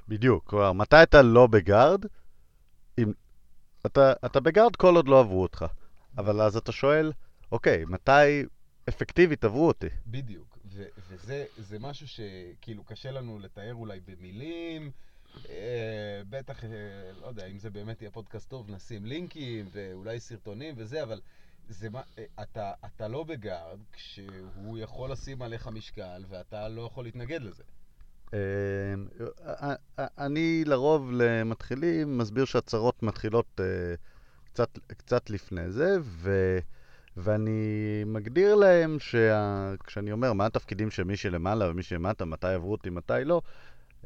בדיוק, 0.08 0.44
כלומר, 0.44 0.72
מתי 0.72 1.02
אתה 1.02 1.22
לא 1.22 1.46
ב 1.46 1.55
guard? 1.55 2.04
אם... 2.98 3.12
אתה, 3.86 4.12
אתה 4.26 4.40
ב 4.40 4.46
guard 4.46 4.76
כל 4.76 4.96
עוד 4.96 5.08
לא 5.08 5.20
עברו 5.20 5.42
אותך. 5.42 5.64
אבל 6.18 6.40
אז 6.40 6.56
אתה 6.56 6.72
שואל, 6.72 7.12
אוקיי, 7.52 7.84
מתי 7.84 8.44
אפקטיבית 8.88 9.44
עברו 9.44 9.66
אותי? 9.66 9.86
בדיוק, 10.06 10.58
ו- 10.72 10.86
וזה 11.58 11.78
משהו 11.78 12.08
שכאילו 12.08 12.84
קשה 12.84 13.10
לנו 13.10 13.38
לתאר 13.38 13.74
אולי 13.74 14.00
במילים, 14.00 14.90
אה, 15.48 16.22
בטח, 16.28 16.64
אה, 16.64 16.70
לא 17.20 17.26
יודע, 17.26 17.46
אם 17.46 17.58
זה 17.58 17.70
באמת 17.70 18.02
יהיה 18.02 18.10
פודקאסט 18.10 18.50
טוב, 18.50 18.70
נשים 18.70 19.04
לינקים 19.04 19.68
ואולי 19.72 20.20
סרטונים 20.20 20.74
וזה, 20.76 21.02
אבל 21.02 21.20
זה 21.68 21.90
מה, 21.90 22.02
אה, 22.18 22.24
אתה, 22.42 22.72
אתה 22.86 23.08
לא 23.08 23.24
בגארד 23.24 23.78
כשהוא 23.92 24.78
יכול 24.78 25.12
לשים 25.12 25.42
עליך 25.42 25.66
משקל 25.66 26.24
ואתה 26.28 26.68
לא 26.68 26.82
יכול 26.82 27.04
להתנגד 27.04 27.40
לזה. 27.42 27.62
אני 30.18 30.64
לרוב 30.66 31.10
למתחילים 31.12 32.18
מסביר 32.18 32.44
שהצהרות 32.44 33.02
מתחילות 33.02 33.60
קצת, 34.44 34.78
קצת 34.86 35.30
לפני 35.30 35.70
זה, 35.70 35.96
ו... 36.00 36.58
ואני 37.16 38.02
מגדיר 38.06 38.54
להם 38.54 38.96
שכשאני 39.00 40.12
אומר 40.12 40.32
מה 40.32 40.46
התפקידים 40.46 40.90
של 40.90 41.04
מי 41.04 41.16
שלמעלה 41.16 41.70
ומי 41.70 41.82
שלמטה, 41.82 42.24
מתי 42.24 42.46
עברו 42.46 42.72
אותי, 42.72 42.90
מתי 42.90 43.24
לא, 43.24 43.42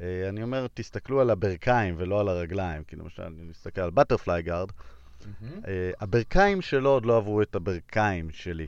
אה, 0.00 0.29
אני 0.29 0.43
אומר, 0.43 0.67
תסתכלו 0.75 1.21
על 1.21 1.31
הברכיים 1.31 1.95
ולא 1.99 2.21
על 2.21 2.29
הרגליים, 2.29 2.85
כי 2.85 2.97
למשל, 2.97 3.23
אני 3.23 3.43
מסתכל 3.43 3.81
על 3.81 3.90
butterfly 3.90 4.42
guard, 4.42 4.68
אה, 5.68 5.90
הברכיים 6.00 6.62
שלו 6.62 6.90
עוד 6.90 7.06
לא 7.06 7.16
עברו 7.16 7.42
את 7.42 7.54
הברכיים 7.54 8.30
שלי. 8.30 8.66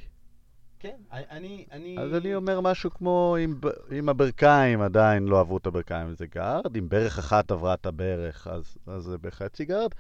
כן, 0.79 0.97
אני... 1.13 1.65
אני... 1.73 1.97
אז 1.99 2.15
אני 2.15 2.35
אומר 2.35 2.61
משהו 2.61 2.91
כמו, 2.91 3.37
אם, 3.45 3.55
אם 3.99 4.09
הברכיים 4.09 4.81
עדיין 4.81 5.29
לא 5.29 5.41
עברו 5.41 5.57
את 5.57 5.67
הברכיים, 5.67 6.15
זה 6.15 6.27
guard, 6.27 6.77
אם 6.77 6.89
ברך 6.89 7.19
אחת 7.19 7.51
עברה 7.51 7.75
את 7.75 7.87
הברך, 7.87 8.47
אז, 8.47 8.77
אז 8.87 9.03
זה 9.03 9.19
בחצי 9.19 9.65
guard. 9.65 9.91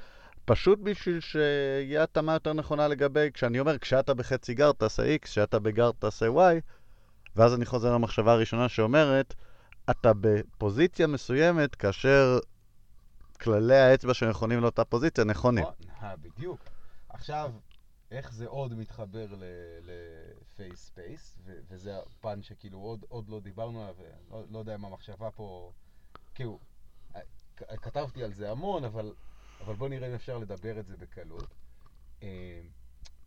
פשוט 0.44 0.78
בשביל 0.82 1.20
שיהיה 1.20 2.02
התאמה 2.02 2.32
יותר 2.32 2.52
נכונה 2.52 2.88
לגבי, 2.88 3.28
כשאני 3.34 3.60
אומר, 3.60 3.78
כשאתה 3.78 4.14
בחצי 4.14 4.54
guard 4.54 4.74
תעשה 4.74 5.16
X, 5.16 5.18
כשאתה 5.22 5.58
ב 5.58 5.64
guard 5.64 5.94
תעשה 5.98 6.26
Y, 6.26 6.60
ואז 7.36 7.54
אני 7.54 7.66
חוזר 7.66 7.94
למחשבה 7.94 8.32
הראשונה 8.32 8.68
שאומרת, 8.68 9.34
אתה 9.90 10.12
בפוזיציה 10.20 11.06
מסוימת 11.06 11.74
כאשר 11.74 12.38
כללי 13.42 13.78
האצבע 13.78 14.14
שנכונים 14.14 14.60
לאותה 14.60 14.84
פוזיציה 14.84 15.24
נכונים. 15.24 15.64
נכון, 15.64 16.08
בדיוק. 16.22 16.60
עכשיו, 17.08 17.52
איך 18.10 18.32
זה 18.32 18.46
עוד 18.46 18.74
מתחבר 18.74 19.26
ל 19.82 20.00
phase 20.00 20.86
space, 20.86 21.38
וזה 21.44 21.98
הפן 21.98 22.42
שכאילו 22.42 22.78
עוד, 22.78 23.04
עוד 23.08 23.28
לא 23.28 23.40
דיברנו 23.40 23.82
עליו, 23.82 23.94
ולא 23.98 24.44
לא 24.50 24.58
יודע 24.58 24.74
אם 24.74 24.84
המחשבה 24.84 25.30
פה, 25.30 25.72
כאילו, 26.34 26.58
כתבתי 27.66 28.24
על 28.24 28.32
זה 28.32 28.50
המון, 28.50 28.84
אבל, 28.84 29.12
אבל 29.60 29.74
בוא 29.74 29.88
נראה 29.88 30.08
אם 30.08 30.14
אפשר 30.14 30.38
לדבר 30.38 30.80
את 30.80 30.86
זה 30.86 30.96
בקלות. 30.96 31.54
אה, 32.22 32.60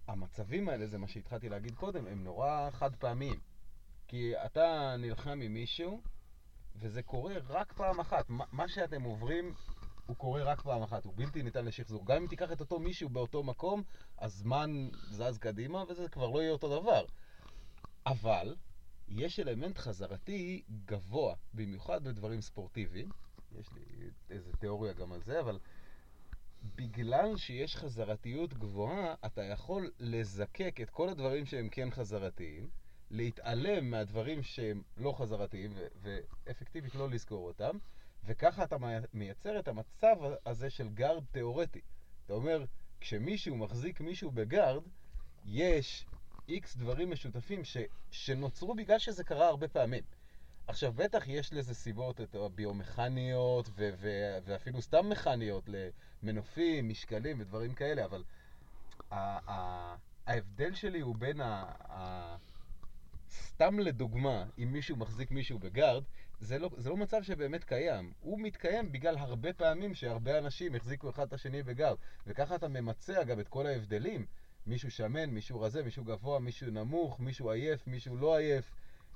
המצבים 0.07 0.69
האלה, 0.69 0.87
זה 0.87 0.97
מה 0.97 1.07
שהתחלתי 1.07 1.49
להגיד 1.49 1.75
קודם, 1.75 2.07
הם 2.07 2.23
נורא 2.23 2.69
חד 2.71 2.95
פעמיים. 2.95 3.39
כי 4.07 4.33
אתה 4.45 4.95
נלחם 4.99 5.39
עם 5.41 5.53
מישהו, 5.53 6.01
וזה 6.75 7.03
קורה 7.03 7.33
רק 7.49 7.73
פעם 7.73 7.99
אחת. 7.99 8.25
מה 8.29 8.67
שאתם 8.67 9.01
עוברים, 9.01 9.53
הוא 10.05 10.15
קורה 10.15 10.43
רק 10.43 10.61
פעם 10.61 10.83
אחת, 10.83 11.05
הוא 11.05 11.13
בלתי 11.15 11.43
ניתן 11.43 11.65
לשחזור. 11.65 12.05
גם 12.05 12.21
אם 12.21 12.27
תיקח 12.27 12.51
את 12.51 12.59
אותו 12.59 12.79
מישהו 12.79 13.09
באותו 13.09 13.43
מקום, 13.43 13.83
הזמן 14.19 14.89
זז 15.09 15.37
קדימה, 15.37 15.83
וזה 15.87 16.09
כבר 16.09 16.29
לא 16.29 16.41
יהיה 16.41 16.51
אותו 16.51 16.81
דבר. 16.81 17.05
אבל, 18.05 18.55
יש 19.07 19.39
אלמנט 19.39 19.77
חזרתי 19.77 20.63
גבוה, 20.85 21.35
במיוחד 21.53 22.03
בדברים 22.03 22.41
ספורטיביים. 22.41 23.09
יש 23.59 23.73
לי 23.73 24.09
איזה 24.29 24.51
תיאוריה 24.59 24.93
גם 24.93 25.11
על 25.11 25.21
זה, 25.21 25.39
אבל 25.39 25.59
בגלל 26.75 27.37
שיש 27.37 27.75
חזרתיות 27.75 28.53
גבוהה, 28.53 29.15
אתה 29.25 29.43
יכול 29.43 29.91
לזקק 29.99 30.79
את 30.81 30.89
כל 30.89 31.09
הדברים 31.09 31.45
שהם 31.45 31.69
כן 31.69 31.91
חזרתיים. 31.91 32.69
להתעלם 33.11 33.91
מהדברים 33.91 34.43
שהם 34.43 34.81
לא 34.97 35.11
חזרתיים 35.17 35.73
ואפקטיבית 36.01 36.95
לא 36.95 37.09
לזכור 37.09 37.47
אותם, 37.47 37.77
וככה 38.25 38.63
אתה 38.63 38.77
מייצר 39.13 39.59
את 39.59 39.67
המצב 39.67 40.15
הזה 40.45 40.69
של 40.69 40.89
גארד 40.89 41.23
תיאורטי. 41.31 41.81
אתה 42.25 42.33
אומר, 42.33 42.65
כשמישהו 42.99 43.57
מחזיק 43.57 44.01
מישהו 44.01 44.31
בגארד, 44.31 44.83
יש 45.45 46.05
איקס 46.47 46.75
דברים 46.75 47.11
משותפים 47.11 47.63
ש, 47.63 47.77
שנוצרו 48.11 48.75
בגלל 48.75 48.99
שזה 48.99 49.23
קרה 49.23 49.47
הרבה 49.47 49.67
פעמים. 49.67 50.03
עכשיו, 50.67 50.93
בטח 50.93 51.23
יש 51.27 51.53
לזה 51.53 51.73
סיבות 51.75 52.21
את 52.21 52.35
הביומכניות 52.35 53.69
ו- 53.75 53.89
ו- 53.97 54.37
ואפילו 54.45 54.81
סתם 54.81 55.09
מכניות 55.09 55.69
למנופים, 56.23 56.89
משקלים 56.89 57.39
ודברים 57.39 57.73
כאלה, 57.73 58.05
אבל 58.05 58.23
ההבדל 60.27 60.73
שלי 60.73 60.99
הוא 60.99 61.15
בין 61.15 61.41
ה- 61.41 62.37
סתם 63.31 63.79
לדוגמה, 63.79 64.45
אם 64.57 64.73
מישהו 64.73 64.97
מחזיק 64.97 65.31
מישהו 65.31 65.59
בגארד, 65.59 66.03
זה 66.39 66.59
לא, 66.59 66.69
זה 66.77 66.89
לא 66.89 66.97
מצב 66.97 67.23
שבאמת 67.23 67.63
קיים. 67.63 68.13
הוא 68.19 68.39
מתקיים 68.39 68.91
בגלל 68.91 69.17
הרבה 69.17 69.53
פעמים 69.53 69.93
שהרבה 69.93 70.37
אנשים 70.37 70.75
החזיקו 70.75 71.09
אחד 71.09 71.27
את 71.27 71.33
השני 71.33 71.63
בגארד. 71.63 71.97
וככה 72.27 72.55
אתה 72.55 72.67
ממצה 72.67 73.21
אגב 73.21 73.39
את 73.39 73.47
כל 73.47 73.67
ההבדלים. 73.67 74.25
מישהו 74.67 74.91
שמן, 74.91 75.29
מישהו 75.29 75.61
רזה, 75.61 75.83
מישהו 75.83 76.03
גבוה, 76.03 76.39
מישהו 76.39 76.71
נמוך, 76.71 77.19
מישהו 77.19 77.51
עייף, 77.51 77.87
מישהו 77.87 78.17
לא 78.17 78.37
עייף, 78.37 78.71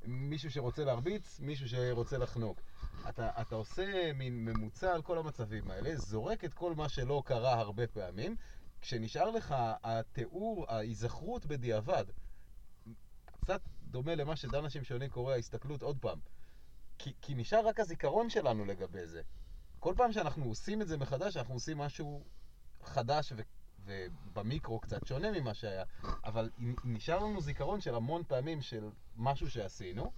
מישהו 0.05 0.51
שרוצה 0.51 0.83
להרביץ, 0.83 1.39
מישהו 1.39 1.69
שרוצה 1.69 2.17
לחנוק. 2.17 2.61
אתה, 3.09 3.29
אתה 3.41 3.55
עושה 3.55 4.13
מין 4.13 4.45
ממוצע 4.45 4.93
על 4.93 5.01
כל 5.01 5.17
המצבים 5.17 5.71
האלה, 5.71 5.95
זורק 5.95 6.45
את 6.45 6.53
כל 6.53 6.75
מה 6.75 6.89
שלא 6.89 7.23
קרה 7.25 7.53
הרבה 7.53 7.88
פעמים, 7.88 8.35
כשנשאר 8.81 9.31
לך 9.31 9.55
התיאור, 9.83 10.65
ההיזכרות 10.69 11.45
בדיעבד. 11.45 12.05
קצת 13.41 13.61
דומה 13.83 14.15
למה 14.15 14.35
שדנה 14.35 14.69
שמשונים 14.69 15.09
קורא 15.09 15.33
ההסתכלות 15.33 15.81
עוד 15.81 15.97
פעם. 16.01 16.19
כי, 17.00 17.13
כי 17.22 17.36
נשאר 17.36 17.68
רק 17.68 17.79
הזיכרון 17.79 18.29
שלנו 18.29 18.65
לגבי 18.65 19.08
זה. 19.08 19.22
כל 19.79 19.94
פעם 19.98 20.12
שאנחנו 20.12 20.46
עושים 20.46 20.82
את 20.82 20.88
זה 20.88 20.98
מחדש, 20.98 21.38
אנחנו 21.38 21.53
עושים 21.53 21.77
משהו 21.77 22.24
חדש 22.84 23.34
ו, 23.36 23.41
ובמיקרו 23.86 24.79
קצת 24.79 25.08
שונה 25.08 25.32
ממה 25.32 25.53
שהיה, 25.53 25.84
אבל 26.24 26.50
נשאר 26.84 27.20
לנו 27.20 27.41
זיכרון 27.41 27.82
של 27.82 27.96
המון 27.96 28.24
פעמים 28.27 28.62
של 28.62 28.89
משהו 29.15 29.51
שעשינו, 29.51 30.12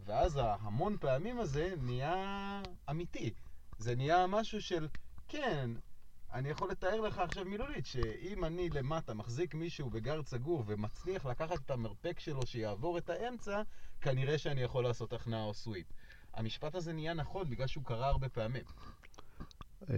ואז 0.00 0.36
ההמון 0.36 0.96
פעמים 1.00 1.40
הזה 1.40 1.74
נהיה 1.78 2.62
אמיתי. 2.90 3.34
זה 3.78 3.96
נהיה 3.96 4.26
משהו 4.26 4.62
של, 4.62 4.88
כן, 5.28 5.70
אני 6.32 6.48
יכול 6.48 6.70
לתאר 6.70 7.00
לך 7.00 7.18
עכשיו 7.18 7.44
מילולית, 7.44 7.86
שאם 7.86 8.44
אני 8.44 8.70
למטה 8.70 9.14
מחזיק 9.14 9.54
מישהו 9.54 9.90
בגרד 9.90 10.26
סגור 10.26 10.64
ומצליח 10.66 11.26
לקחת 11.26 11.58
את 11.66 11.70
המרפק 11.70 12.20
שלו 12.20 12.46
שיעבור 12.46 12.98
את 12.98 13.10
האמצע, 13.10 13.62
כנראה 14.00 14.38
שאני 14.38 14.60
יכול 14.60 14.84
לעשות 14.84 15.12
הכנעה 15.12 15.42
או 15.42 15.54
סוויפ. 15.54 15.86
המשפט 16.36 16.74
הזה 16.74 16.92
נהיה 16.92 17.14
נכון 17.14 17.50
בגלל 17.50 17.66
שהוא 17.66 17.84
קרה 17.84 18.06
הרבה 18.06 18.28
פעמים. 18.28 18.62
אה, 19.90 19.96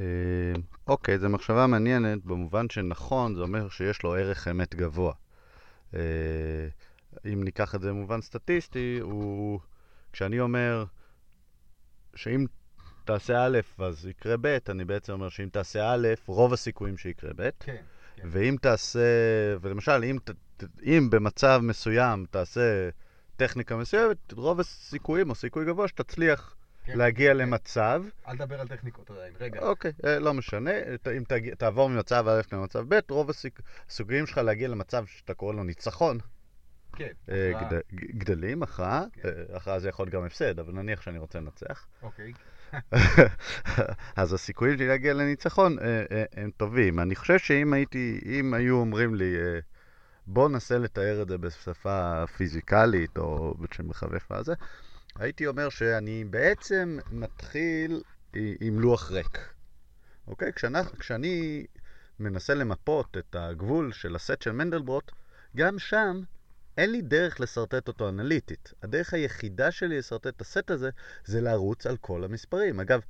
אוקיי, 0.86 1.18
זו 1.18 1.28
מחשבה 1.28 1.66
מעניינת 1.66 2.24
במובן 2.24 2.70
שנכון, 2.70 3.34
זה 3.34 3.40
אומר 3.40 3.68
שיש 3.68 4.02
לו 4.02 4.14
ערך 4.14 4.48
אמת 4.48 4.74
גבוה. 4.74 5.12
אה, 5.94 6.00
אם 7.32 7.44
ניקח 7.44 7.74
את 7.74 7.80
זה 7.80 7.88
במובן 7.88 8.20
סטטיסטי, 8.20 8.98
הוא... 9.02 9.60
כשאני 10.12 10.40
אומר 10.40 10.84
שאם 12.14 12.46
תעשה 13.04 13.46
א', 13.46 13.58
אז 13.78 14.06
יקרה 14.06 14.36
ב', 14.40 14.58
אני 14.68 14.84
בעצם 14.84 15.12
אומר 15.12 15.28
שאם 15.28 15.48
תעשה 15.48 15.94
א', 15.94 16.08
רוב 16.26 16.52
הסיכויים 16.52 16.98
שיקרה 16.98 17.30
ב'. 17.36 17.50
כן, 17.60 17.76
כן. 18.16 18.28
ואם 18.30 18.56
תעשה, 18.60 19.00
ולמשל, 19.60 20.04
אם, 20.04 20.18
אם 20.82 21.08
במצב 21.10 21.60
מסוים 21.62 22.26
תעשה 22.30 22.88
טכניקה 23.36 23.76
מסוימת, 23.76 24.32
רוב 24.32 24.60
הסיכויים, 24.60 25.30
או 25.30 25.34
סיכוי 25.34 25.64
גבוה, 25.64 25.88
שתצליח 25.88 26.54
כן. 26.84 26.98
להגיע 26.98 27.30
כן. 27.32 27.36
למצב, 27.36 28.02
אל 28.28 28.36
תדבר 28.36 28.60
על 28.60 28.68
טכניקות 28.68 29.10
עדיין, 29.10 29.32
רגע. 29.40 29.60
אוקיי, 29.60 29.92
אה, 30.04 30.18
לא 30.18 30.34
משנה, 30.34 30.70
ת- 31.02 31.08
אם 31.08 31.22
תגיע- 31.28 31.54
תעבור 31.54 31.88
ממצב 31.90 32.26
א' 32.28 32.40
למצב 32.56 32.84
ב', 32.94 32.98
רוב 33.10 33.30
הסיכויים 33.30 34.26
שלך 34.26 34.38
להגיע 34.38 34.68
למצב 34.68 35.06
שאתה 35.06 35.34
קורא 35.34 35.54
לו 35.54 35.64
ניצחון, 35.64 36.18
כן. 36.96 37.12
אה. 37.30 37.52
גד- 37.70 37.80
גדלים, 38.18 38.62
הכרעה, 38.62 39.04
כן. 39.12 39.28
אה, 39.28 39.56
הכרעה 39.56 39.78
זה 39.78 39.88
יכול 39.88 40.04
להיות 40.06 40.14
גם 40.14 40.24
הפסד, 40.24 40.58
אבל 40.58 40.72
נניח 40.72 41.00
שאני 41.02 41.18
רוצה 41.18 41.40
לנצח. 41.40 41.86
אוקיי. 42.02 42.32
אז 44.16 44.32
הסיכויים 44.32 44.76
שלי 44.76 44.86
להגיע 44.88 45.14
לניצחון 45.14 45.76
הם 46.36 46.50
טובים. 46.56 46.98
אני 47.00 47.16
חושב 47.16 47.38
שאם 47.38 47.72
הייתי, 47.72 48.20
אם 48.26 48.54
היו 48.54 48.74
אומרים 48.76 49.14
לי, 49.14 49.34
אה, 50.28 50.32
בוא 50.32 50.48
ננסה 50.48 50.78
לתאר 50.78 51.22
את 51.22 51.28
זה 51.28 51.38
בשפה 51.38 52.24
פיזיקלית 52.36 53.18
או 53.18 53.54
של 53.74 53.82
מחווה 53.82 54.18
וזה, 54.40 54.54
הייתי 55.18 55.46
אומר 55.46 55.68
שאני 55.68 56.24
בעצם 56.24 56.98
מתחיל 57.12 58.02
עם 58.60 58.80
לוח 58.80 59.10
ריק. 59.10 59.38
אוקיי? 60.26 60.52
כשאני, 60.52 60.78
כשאני 60.98 61.66
מנסה 62.20 62.54
למפות 62.54 63.16
את 63.18 63.36
הגבול 63.38 63.92
של 63.92 64.16
הסט 64.16 64.42
של 64.42 64.52
מנדלברוט, 64.52 65.12
גם 65.56 65.78
שם 65.78 66.20
אין 66.78 66.92
לי 66.92 67.02
דרך 67.02 67.40
לשרטט 67.40 67.88
אותו 67.88 68.08
אנליטית. 68.08 68.72
הדרך 68.82 69.14
היחידה 69.14 69.70
שלי 69.70 69.98
לשרטט 69.98 70.26
את 70.26 70.40
הסט 70.40 70.70
הזה 70.70 70.90
זה 71.24 71.40
לרוץ 71.40 71.86
על 71.86 71.96
כל 71.96 72.24
המספרים. 72.24 72.80
אגב, 72.80 73.00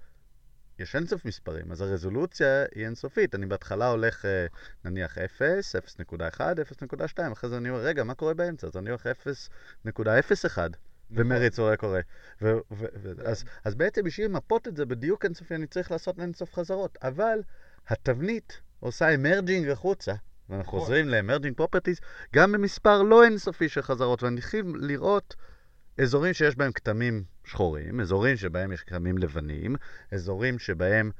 יש 0.79 0.97
אינסוף 0.97 1.25
מספרים, 1.25 1.73
אז 1.73 1.81
הרזולוציה 1.81 2.65
היא 2.75 2.85
אינסופית. 2.85 3.35
אני 3.35 3.47
בהתחלה 3.47 3.91
הולך 3.91 4.25
אה, 4.25 4.47
נניח 4.85 5.19
0, 5.19 5.77
0.1, 5.77 6.41
0.2, 6.41 7.33
אחרי 7.33 7.51
זה 7.51 7.57
אני 7.57 7.71
אומר, 7.71 7.81
רגע, 7.81 8.05
מה 8.05 8.15
קורה 8.15 8.35
באמצע? 8.35 8.67
אז 8.67 8.77
אני 8.77 8.91
הולך 8.91 9.07
0.01, 9.87 10.59
ומריץ 11.11 11.59
רואה 11.59 11.77
קורה. 11.77 12.01
ו- 12.43 12.59
אז, 13.25 13.45
אז 13.65 13.75
בעצם 13.75 14.03
בשביל 14.03 14.27
למפות 14.27 14.69
את 14.69 14.77
זה 14.77 14.87
בדיוק 14.87 15.25
אינסופי, 15.25 15.55
אני 15.55 15.67
צריך 15.67 15.91
לעשות 15.91 16.21
אינסוף 16.21 16.55
חזרות. 16.55 16.99
אבל 17.03 17.43
התבנית 17.89 18.61
עושה 18.81 19.15
emerging 19.15 19.69
החוצה, 19.69 20.13
ואנחנו 20.49 20.69
נכון. 20.69 20.81
חוזרים 20.81 21.09
ל 21.09 21.14
emerging 21.14 21.57
properties, 21.57 22.01
גם 22.35 22.53
במספר 22.53 23.03
לא 23.03 23.25
אינסופי 23.25 23.69
של 23.69 23.83
חזרות, 23.83 24.23
ואני 24.23 24.37
מתחיל 24.37 24.65
לראות 24.81 25.37
אזורים 25.99 26.35
שיש 26.35 26.57
בהם 26.57 26.73
כתמים 26.73 27.25
שחורים, 27.45 28.01
אזורים 28.01 28.37
שבהם 28.37 28.73
יש 28.73 28.83
כתמים 28.83 29.19
לבנים, 29.19 29.77
אזורים 30.13 30.59
שבהם 30.59 31.11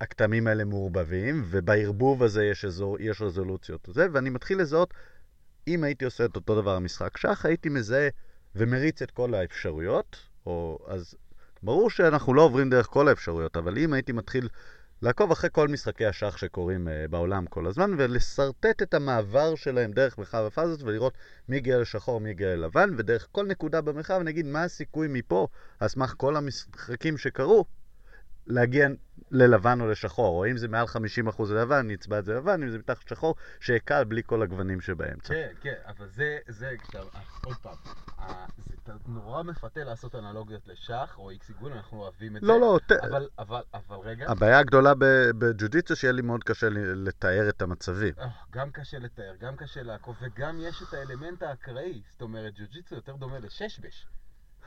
הכתמים 0.00 0.46
האלה 0.46 0.64
מעורבבים, 0.64 1.42
ובערבוב 1.46 2.22
הזה 2.22 2.44
יש, 2.44 2.64
אזור, 2.64 2.96
יש 3.00 3.22
רזולוציות 3.22 3.88
וזה, 3.88 4.06
ואני 4.12 4.30
מתחיל 4.30 4.60
לזהות, 4.60 4.94
אם 5.68 5.84
הייתי 5.84 6.04
עושה 6.04 6.24
את 6.24 6.36
אותו 6.36 6.60
דבר 6.60 6.76
במשחק 6.76 7.16
שח, 7.16 7.46
הייתי 7.46 7.68
מזהה 7.68 8.08
ומריץ 8.54 9.02
את 9.02 9.10
כל 9.10 9.34
האפשרויות, 9.34 10.16
או 10.46 10.78
אז 10.86 11.14
ברור 11.62 11.90
שאנחנו 11.90 12.34
לא 12.34 12.42
עוברים 12.42 12.70
דרך 12.70 12.86
כל 12.86 13.08
האפשרויות, 13.08 13.56
אבל 13.56 13.78
אם 13.78 13.92
הייתי 13.92 14.12
מתחיל 14.12 14.48
לעקוב 15.02 15.30
אחרי 15.30 15.50
כל 15.52 15.68
משחקי 15.68 16.06
השח 16.06 16.36
שקורים 16.36 16.88
uh, 16.88 17.10
בעולם 17.10 17.46
כל 17.46 17.66
הזמן, 17.66 17.90
ולשרטט 17.98 18.82
את 18.82 18.94
המעבר 18.94 19.54
שלהם 19.54 19.92
דרך 19.92 20.18
מרחב 20.18 20.44
הפאזות, 20.46 20.82
ולראות 20.82 21.14
מי 21.48 21.56
הגיע 21.56 21.78
לשחור, 21.78 22.20
מי 22.20 22.30
הגיע 22.30 22.56
ללבן, 22.56 22.90
ודרך 22.96 23.28
כל 23.32 23.46
נקודה 23.46 23.80
במרחב 23.80 24.20
נגיד 24.24 24.46
מה 24.46 24.64
הסיכוי 24.64 25.08
מפה, 25.10 25.46
על 25.80 25.88
סמך 25.88 26.14
כל 26.16 26.36
המשחקים 26.36 27.18
שקרו, 27.18 27.64
להגיע 28.50 28.88
ללבן 29.30 29.80
או 29.80 29.90
לשחור, 29.90 30.38
או 30.38 30.50
אם 30.50 30.56
זה 30.56 30.68
מעל 30.68 30.86
50% 31.28 31.42
ללבן, 31.50 31.76
אני 31.76 31.94
אצבע 31.94 32.18
את 32.18 32.24
זה 32.24 32.34
לבן, 32.34 32.62
אם 32.62 32.70
זה 32.70 32.78
מתחת 32.78 33.08
שחור, 33.08 33.34
שיקל 33.60 34.04
בלי 34.04 34.22
כל 34.26 34.42
הגוונים 34.42 34.80
שבאמצע. 34.80 35.34
כן, 35.34 35.52
כן, 35.60 35.74
אבל 35.86 36.08
זה, 36.08 36.38
זה, 36.48 36.70
עכשיו, 36.84 37.06
עוד 37.44 37.56
פעם, 37.56 37.74
זה 38.58 38.92
נורא 39.06 39.42
מפתה 39.42 39.84
לעשות 39.84 40.14
אנלוגיות 40.14 40.66
לשח 40.66 41.14
או 41.18 41.30
איקס 41.30 41.48
עיגול, 41.48 41.72
אנחנו 41.72 41.98
אוהבים 41.98 42.36
את 42.36 42.40
זה. 42.40 42.46
לא, 42.46 42.60
לא. 42.60 42.78
אבל, 43.02 43.28
אבל, 43.38 43.62
אבל 43.74 43.96
רגע, 43.96 44.30
הבעיה 44.30 44.58
הגדולה 44.58 44.94
ב- 44.94 45.30
בג'ו-ג'יטסו 45.38 45.96
שיהיה 45.96 46.12
לי 46.12 46.22
מאוד 46.22 46.44
קשה 46.44 46.68
לתאר 46.70 47.48
את 47.48 47.62
המצבים. 47.62 48.14
אה, 48.18 48.28
גם 48.50 48.70
קשה 48.70 48.98
לתאר, 48.98 49.34
גם 49.40 49.56
קשה 49.56 49.82
לעקוב, 49.82 50.16
וגם 50.20 50.58
יש 50.60 50.82
את 50.82 50.94
האלמנט 50.94 51.42
האקראי. 51.42 52.02
זאת 52.12 52.22
אומרת, 52.22 52.54
ג'ו-ג'יצו 52.54 52.94
יותר 52.94 53.16
דומה 53.16 53.38
לששבש. 53.38 54.06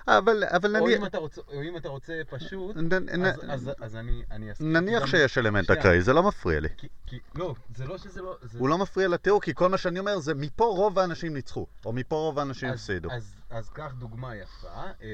אבל, 0.07 0.43
אבל 0.43 0.77
או 0.77 0.85
נניח, 0.85 0.99
אם 0.99 1.05
אתה 1.05 1.17
רוצה, 1.17 1.41
או 1.47 1.63
אם 1.63 1.77
אתה 1.77 1.89
רוצה 1.89 2.21
פשוט, 2.29 2.75
נ- 2.77 2.93
נ- 2.93 3.25
אז, 3.25 3.39
אז, 3.49 3.71
אז 3.81 3.95
אני, 3.95 4.23
אני 4.31 4.51
אסביר. 4.51 4.67
נניח 4.67 5.05
שיש 5.05 5.37
אלמנט. 5.37 5.71
אקראי, 5.71 6.01
זה 6.01 6.13
לא 6.13 6.23
מפריע 6.23 6.59
לי. 6.59 6.69
כי, 6.77 6.87
כי, 7.05 7.19
לא, 7.35 7.55
זה 7.75 7.85
לא 7.85 7.97
שזה 7.97 8.21
לא... 8.21 8.37
זה, 8.41 8.59
הוא 8.59 8.69
לא 8.69 8.77
מפריע 8.77 9.07
לתיאור, 9.07 9.41
כי 9.41 9.53
כל 9.53 9.69
מה 9.69 9.77
שאני 9.77 9.99
אומר 9.99 10.19
זה 10.19 10.33
מפה 10.33 10.65
רוב 10.65 10.99
האנשים 10.99 11.33
ניצחו, 11.33 11.67
או 11.85 11.93
מפה 11.93 12.15
רוב 12.15 12.39
האנשים 12.39 12.69
אז, 12.69 12.75
הפסידו. 12.75 13.11
אז, 13.11 13.35
אז 13.49 13.69
קח 13.69 13.93
דוגמה 13.97 14.35
יפה, 14.35 14.67
אה, 15.01 15.07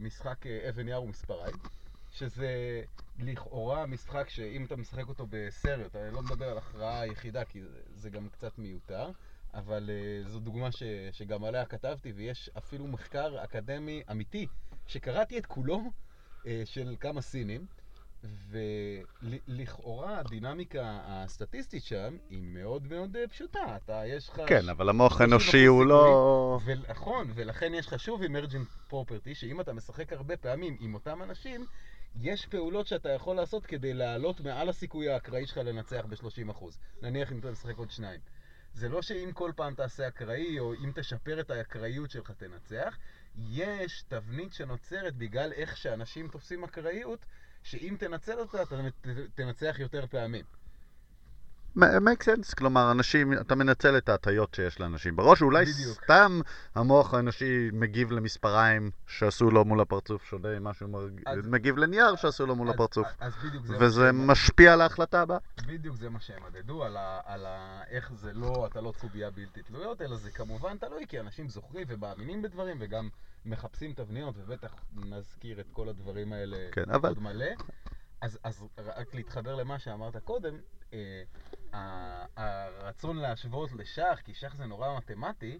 משחק 0.00 0.46
אה, 0.46 0.68
אבן 0.68 0.88
יער 0.88 1.02
ומספריים, 1.02 1.56
שזה 2.12 2.80
לכאורה 3.18 3.86
משחק 3.86 4.28
שאם 4.28 4.64
אתה 4.64 4.76
משחק 4.76 5.08
אותו 5.08 5.26
בסרט, 5.30 5.96
אני 5.96 6.14
לא 6.14 6.22
מדבר 6.22 6.48
על 6.48 6.58
הכרעה 6.58 7.06
יחידה, 7.06 7.44
כי 7.44 7.60
זה 7.96 8.10
גם 8.10 8.28
קצת 8.28 8.58
מיותר, 8.58 9.10
אבל 9.54 9.90
אה, 9.90 10.28
זו 10.28 10.40
דוגמה 10.40 10.72
ש, 10.72 10.82
שגם 11.12 11.44
עליה 11.44 11.64
כתבתי, 11.64 12.12
ויש 12.12 12.50
אפילו 12.58 12.86
מחקר 12.86 13.44
אקדמי 13.44 14.02
אמיתי, 14.10 14.46
שקראתי 14.86 15.38
את 15.38 15.46
כולו, 15.46 15.82
אה, 16.46 16.62
של 16.64 16.94
כמה 17.00 17.22
סינים. 17.22 17.66
ולכאורה 18.50 20.18
הדינמיקה 20.18 21.00
הסטטיסטית 21.04 21.84
שם 21.84 22.16
היא 22.30 22.42
מאוד 22.42 22.86
מאוד 22.90 23.16
אה, 23.16 23.28
פשוטה. 23.28 23.76
אתה, 23.76 24.02
יש 24.06 24.28
לך... 24.28 24.40
כן, 24.46 24.68
אבל 24.68 24.88
המוח 24.88 25.16
30% 25.16 25.20
האנושי 25.20 25.64
הוא 25.64 25.86
לא... 25.86 26.58
ונכון, 26.64 27.30
ולכן 27.34 27.74
יש 27.74 27.86
לך 27.86 28.00
שוב 28.00 28.22
emergent 28.22 28.92
property, 28.92 29.34
שאם 29.34 29.60
אתה 29.60 29.72
משחק 29.72 30.12
הרבה 30.12 30.36
פעמים 30.36 30.76
עם 30.80 30.94
אותם 30.94 31.22
אנשים, 31.22 31.66
יש 32.20 32.46
פעולות 32.46 32.86
שאתה 32.86 33.08
יכול 33.08 33.36
לעשות 33.36 33.66
כדי 33.66 33.94
לעלות 33.94 34.40
מעל 34.40 34.68
הסיכוי 34.68 35.08
האקראי 35.08 35.46
שלך 35.46 35.56
לנצח 35.56 36.04
ב-30%. 36.08 36.64
נניח 37.02 37.32
אם 37.32 37.38
אתה 37.38 37.50
משחק 37.50 37.76
עוד 37.76 37.90
שניים. 37.90 38.20
זה 38.74 38.88
לא 38.88 39.02
שאם 39.02 39.30
כל 39.32 39.52
פעם 39.56 39.74
תעשה 39.74 40.08
אקראי, 40.08 40.58
או 40.58 40.74
אם 40.74 40.92
תשפר 40.94 41.40
את 41.40 41.50
האקראיות 41.50 42.10
שלך 42.10 42.30
תנצח, 42.30 42.98
יש 43.36 44.02
תבנית 44.08 44.52
שנוצרת 44.52 45.14
בגלל 45.16 45.52
איך 45.52 45.76
שאנשים 45.76 46.28
תופסים 46.28 46.64
אקראיות, 46.64 47.26
שאם 47.62 47.96
תנצל 47.98 48.38
אותה, 48.38 48.62
אתה 48.62 48.76
תנצח 49.34 49.76
יותר 49.78 50.06
פעמים. 50.06 50.44
Make 51.78 52.22
sense, 52.24 52.54
כלומר, 52.58 52.90
אנשים, 52.90 53.32
אתה 53.32 53.54
מנצל 53.54 53.96
את 53.98 54.08
ההטיות 54.08 54.54
שיש 54.54 54.80
לאנשים 54.80 55.16
בראש, 55.16 55.42
אולי 55.42 55.64
בדיוק. 55.64 56.02
סתם 56.04 56.40
המוח 56.74 57.14
האנושי 57.14 57.68
מגיב 57.72 58.12
למספריים 58.12 58.90
שעשו 59.06 59.50
לו 59.50 59.64
מול 59.64 59.80
הפרצוף 59.80 60.24
שונה 60.24 60.58
ממה 60.60 60.74
שהוא 60.74 60.90
מרג- 60.90 61.22
אז- 61.26 61.46
מגיב 61.46 61.76
לנייר 61.76 62.16
שעשו 62.16 62.46
לו 62.46 62.56
מול 62.56 62.68
אז- 62.68 62.74
הפרצוף. 62.74 63.06
אז 63.20 63.32
בדיוק 63.44 63.66
זה... 63.66 63.76
וזה 63.80 64.12
מה 64.12 64.26
משפיע 64.32 64.72
על 64.72 64.80
ההחלטה 64.80 65.22
הבאה. 65.22 65.38
בדיוק 65.66 65.96
זה 65.96 66.10
מה 66.10 66.20
שהם 66.20 66.42
מדדו, 66.48 66.84
על, 66.84 66.96
ה, 66.96 67.20
על 67.24 67.46
ה, 67.46 67.82
איך 67.90 68.12
זה 68.12 68.32
לא, 68.32 68.66
אתה 68.70 68.80
לא 68.80 68.92
צובייה 69.00 69.30
בלתי 69.30 69.62
תלויות, 69.62 70.02
אלא 70.02 70.16
זה 70.16 70.30
כמובן 70.30 70.76
תלוי, 70.78 71.06
כי 71.08 71.20
אנשים 71.20 71.48
זוכרים 71.48 71.86
ומאמינים 71.90 72.42
בדברים 72.42 72.76
וגם 72.80 73.08
מחפשים 73.46 73.92
תבניות, 73.92 74.34
ובטח 74.38 74.74
נזכיר 74.96 75.60
את 75.60 75.66
כל 75.72 75.88
הדברים 75.88 76.32
האלה 76.32 76.56
כן, 76.72 76.90
אבל- 76.90 77.08
עוד 77.08 77.22
מלא. 77.22 77.46
אז, 78.20 78.38
אז 78.44 78.64
רק 78.78 79.14
להתחבר 79.14 79.54
למה 79.54 79.78
שאמרת 79.78 80.16
קודם, 80.16 80.54
אה, 80.92 81.22
הרצון 82.36 83.16
להשוות 83.16 83.70
לשח, 83.72 84.18
כי 84.24 84.34
שח 84.34 84.54
זה 84.54 84.64
נורא 84.66 84.96
מתמטי, 84.98 85.58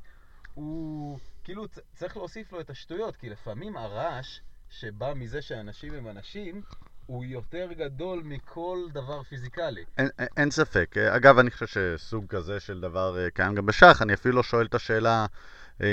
הוא 0.54 1.18
כאילו 1.44 1.64
צריך 1.94 2.16
להוסיף 2.16 2.52
לו 2.52 2.60
את 2.60 2.70
השטויות, 2.70 3.16
כי 3.16 3.30
לפעמים 3.30 3.76
הרעש 3.76 4.40
שבא 4.70 5.12
מזה 5.16 5.42
שאנשים 5.42 5.94
הם 5.94 6.08
אנשים, 6.08 6.62
הוא 7.06 7.24
יותר 7.24 7.68
גדול 7.72 8.22
מכל 8.24 8.78
דבר 8.92 9.22
פיזיקלי. 9.22 9.84
אין, 9.98 10.08
אין- 10.18 10.28
אין 10.36 10.50
ספק. 10.50 10.94
אה, 10.96 11.16
אגב, 11.16 11.38
אני 11.38 11.50
חושב 11.50 11.66
שסוג 11.66 12.26
כזה 12.28 12.60
של 12.60 12.80
דבר 12.80 13.18
אה, 13.24 13.30
קיים 13.30 13.54
גם 13.54 13.66
בשח, 13.66 13.98
אני 14.02 14.14
אפילו 14.14 14.36
לא 14.36 14.42
שואל 14.42 14.66
את 14.66 14.74
השאלה... 14.74 15.26
אה, 15.82 15.86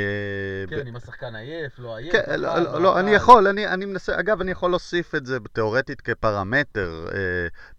כן, 0.70 0.88
אם 0.88 0.96
השחקן 0.96 1.36
עייף, 1.36 1.80
לא 1.80 1.98
עייף. 1.98 2.12
כן, 2.14 2.40
לא, 2.40 2.60
לא, 2.60 2.82
לא. 2.82 3.00
אני 3.00 3.12
יכול, 3.12 3.48
אני, 3.48 3.68
אני 3.68 3.86
מנסה, 3.86 4.20
אגב, 4.20 4.42
אני 4.42 4.52
יכול 4.52 4.70
להוסיף 4.72 5.16
את 5.16 5.26
זה 5.26 5.38
תיאורטית 5.54 6.02
כפרמטר 6.02 7.08
אה, 7.14 7.20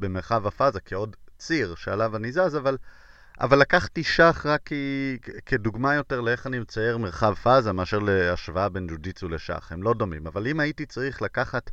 במרחב 0.01 0.47
הפאזה, 0.47 0.81
כעוד 0.81 1.17
ציר 1.43 1.75
שעליו 1.75 2.17
אני 2.17 2.33
זז, 2.33 2.57
אבל, 2.57 2.77
אבל 3.41 3.59
לקחתי 3.59 4.05
שח 4.05 4.47
רק 4.49 4.61
כי, 4.65 5.19
כדוגמה 5.47 5.95
יותר 5.95 6.21
לאיך 6.21 6.47
אני 6.47 6.59
מצייר 6.59 6.99
מרחב 6.99 7.35
פאזה 7.35 7.73
מאשר 7.73 7.99
להשוואה 7.99 8.69
בין 8.69 8.87
ג'ו-ג'יצו 8.87 9.29
לשח, 9.29 9.69
הם 9.73 9.83
לא 9.83 9.95
דומים, 9.95 10.27
אבל 10.27 10.47
אם 10.47 10.61
הייתי 10.61 10.87
צריך 10.87 11.23
לקחת, 11.23 11.71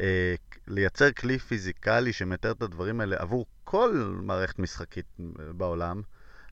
אה, 0.00 0.34
לייצר 0.68 1.12
כלי 1.12 1.38
פיזיקלי 1.38 2.12
שמתאר 2.12 2.50
את 2.50 2.62
הדברים 2.62 3.00
האלה 3.00 3.16
עבור 3.18 3.46
כל 3.64 4.20
מערכת 4.22 4.58
משחקית 4.58 5.06
אה, 5.20 5.24
בעולם, 5.52 6.02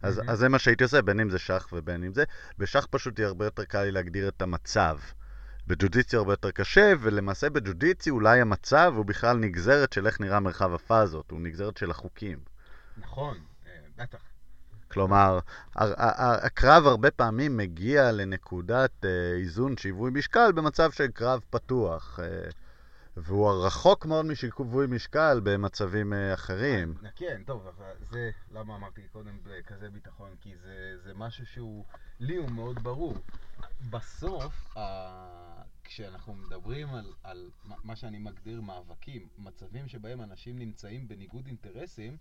אז, 0.02 0.18
מהמם. 0.18 0.30
אז 0.30 0.38
זה 0.38 0.48
מה 0.48 0.58
שהייתי 0.58 0.84
עושה, 0.84 1.02
בין 1.02 1.20
אם 1.20 1.30
זה 1.30 1.38
שח 1.38 1.68
ובין 1.72 2.04
אם 2.04 2.14
זה. 2.14 2.24
בשח 2.58 2.86
פשוט 2.90 3.18
יהיה 3.18 3.28
הרבה 3.28 3.44
יותר 3.44 3.64
קל 3.64 3.82
לי 3.82 3.90
להגדיר 3.90 4.28
את 4.28 4.42
המצב. 4.42 4.98
בג'ו-ג'יצי 5.66 6.16
הרבה 6.16 6.32
יותר 6.32 6.50
קשה, 6.50 6.92
ולמעשה 7.00 7.50
בג'ו-ג'יצי 7.50 8.10
אולי 8.10 8.40
המצב 8.40 8.92
הוא 8.96 9.04
בכלל 9.04 9.36
נגזרת 9.36 9.92
של 9.92 10.06
איך 10.06 10.20
נראה 10.20 10.40
מרחב 10.40 10.74
הפאזות, 10.74 11.30
הוא 11.30 11.40
נגזרת 11.40 11.76
של 11.76 11.90
החוקים. 11.90 12.38
נכון, 13.00 13.38
אה, 13.66 13.72
בטח. 13.96 14.22
כלומר, 14.90 15.38
הקרב 15.74 16.86
הרבה 16.86 17.10
פעמים 17.10 17.56
מגיע 17.56 18.12
לנקודת 18.12 19.04
אה, 19.04 19.32
איזון 19.36 19.76
שיווי 19.76 20.10
משקל 20.10 20.52
במצב 20.52 20.90
של 20.90 21.08
קרב 21.08 21.40
פתוח. 21.50 22.20
אה, 22.22 22.50
והוא 23.16 23.66
רחוק 23.66 24.06
מאוד 24.06 24.26
משיווי 24.26 24.86
משקל 24.86 25.40
במצבים 25.44 26.12
אחרים. 26.34 26.94
כן, 27.16 27.42
טוב, 27.46 27.66
אבל 27.66 27.92
זה 28.10 28.30
למה 28.50 28.76
אמרתי 28.76 29.02
קודם 29.12 29.38
בכזה 29.42 29.90
ביטחון, 29.90 30.30
כי 30.40 30.56
זה, 30.56 30.98
זה 31.04 31.14
משהו 31.14 31.46
שהוא, 31.46 31.84
לי 32.20 32.36
הוא 32.36 32.50
מאוד 32.50 32.82
ברור. 32.82 33.14
בסוף. 33.90 34.74
כשאנחנו 35.88 36.34
מדברים 36.34 36.94
על, 36.94 37.12
על 37.22 37.50
מה 37.64 37.96
שאני 37.96 38.18
מגדיר 38.18 38.60
מאבקים, 38.60 39.28
מצבים 39.38 39.88
שבהם 39.88 40.22
אנשים 40.22 40.58
נמצאים 40.58 41.08
בניגוד 41.08 41.46
אינטרסים, 41.46 42.16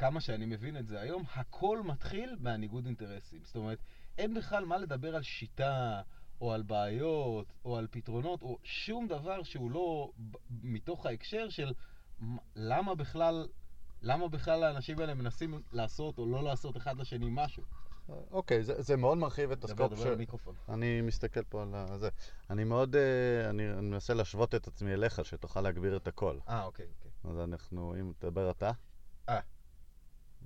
כמה 0.00 0.20
שאני 0.20 0.46
מבין 0.46 0.76
את 0.76 0.86
זה 0.86 1.00
היום, 1.00 1.24
הכל 1.34 1.80
מתחיל 1.84 2.36
מהניגוד 2.38 2.86
אינטרסים. 2.86 3.40
זאת 3.44 3.56
אומרת, 3.56 3.78
אין 4.18 4.34
בכלל 4.34 4.64
מה 4.64 4.78
לדבר 4.78 5.16
על 5.16 5.22
שיטה, 5.22 6.02
או 6.40 6.52
על 6.52 6.62
בעיות, 6.62 7.52
או 7.64 7.76
על 7.76 7.86
פתרונות, 7.90 8.42
או 8.42 8.58
שום 8.62 9.08
דבר 9.08 9.42
שהוא 9.42 9.70
לא 9.70 10.10
מתוך 10.62 11.06
ההקשר 11.06 11.48
של 11.48 11.72
למה 12.56 12.94
בכלל, 12.94 13.48
למה 14.02 14.28
בכלל 14.28 14.64
האנשים 14.64 14.98
האלה 14.98 15.14
מנסים 15.14 15.62
לעשות 15.72 16.18
או 16.18 16.26
לא 16.26 16.42
לעשות 16.42 16.76
אחד 16.76 16.98
לשני 16.98 17.28
משהו. 17.30 17.62
אוקיי, 18.30 18.62
זה, 18.62 18.82
זה 18.82 18.96
מאוד 18.96 19.18
מרחיב 19.18 19.50
את 19.50 19.64
הסקופ 19.64 19.96
של... 19.96 20.04
דבר, 20.04 20.14
דבר 20.14 20.74
אני 20.74 21.00
מסתכל 21.00 21.42
פה 21.42 21.62
על 21.62 21.98
זה. 21.98 22.08
אני 22.50 22.64
מאוד... 22.64 22.96
אה, 22.96 23.50
אני, 23.50 23.72
אני 23.72 23.80
מנסה 23.80 24.14
להשוות 24.14 24.54
את 24.54 24.66
עצמי 24.66 24.92
אליך, 24.92 25.24
שתוכל 25.24 25.60
להגביר 25.60 25.96
את 25.96 26.08
הכל. 26.08 26.38
אה, 26.48 26.64
אוקיי, 26.64 26.86
אוקיי. 26.96 27.30
אז 27.30 27.38
אנחנו... 27.38 27.94
אם 28.00 28.12
תדבר 28.18 28.50
אתה. 28.50 28.70
אה. 29.28 29.40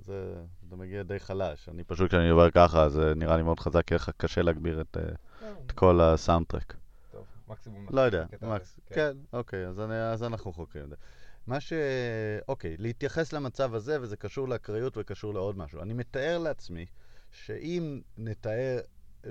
זה, 0.01 0.35
זה 0.69 0.77
מגיע 0.77 1.03
די 1.03 1.19
חלש. 1.19 1.69
אני 1.69 1.85
פשוט, 1.85 2.09
כשאני 2.09 2.29
עובר 2.29 2.51
ככה, 2.51 2.89
זה 2.89 3.15
נראה 3.17 3.37
לי 3.37 3.43
מאוד 3.43 3.61
חזק, 3.61 3.85
כי 3.87 3.95
לך 3.95 4.11
קשה 4.17 4.43
להגביר 4.43 4.81
את, 4.81 4.97
אה. 4.97 5.49
את 5.67 5.73
כל 5.73 6.01
הסאונד 6.01 6.47
טרק. 6.47 6.75
טוב, 7.13 7.25
מקסימום... 7.49 7.87
לא 7.91 8.01
יודע, 8.01 8.25
מקס... 8.43 8.81
כן. 8.87 8.95
כן, 8.95 9.17
אוקיי, 9.33 9.67
אז, 9.67 9.81
אני, 9.81 10.03
אז 10.03 10.23
אנחנו 10.23 10.53
חוקרים 10.53 10.85
את 10.85 10.91
זה. 10.91 10.97
מה 11.47 11.61
ש... 11.61 11.73
אוקיי, 12.49 12.77
להתייחס 12.79 13.33
למצב 13.33 13.75
הזה, 13.75 14.03
וזה 14.03 14.17
קשור 14.17 14.49
לאקראיות 14.49 14.97
וקשור 14.97 15.35
לעוד 15.35 15.59
משהו. 15.59 15.83
אני 15.83 15.95
מתאר 15.95 16.39
לעצמי 16.39 16.87
שאם 17.31 18.01
נתאר, 18.19 18.79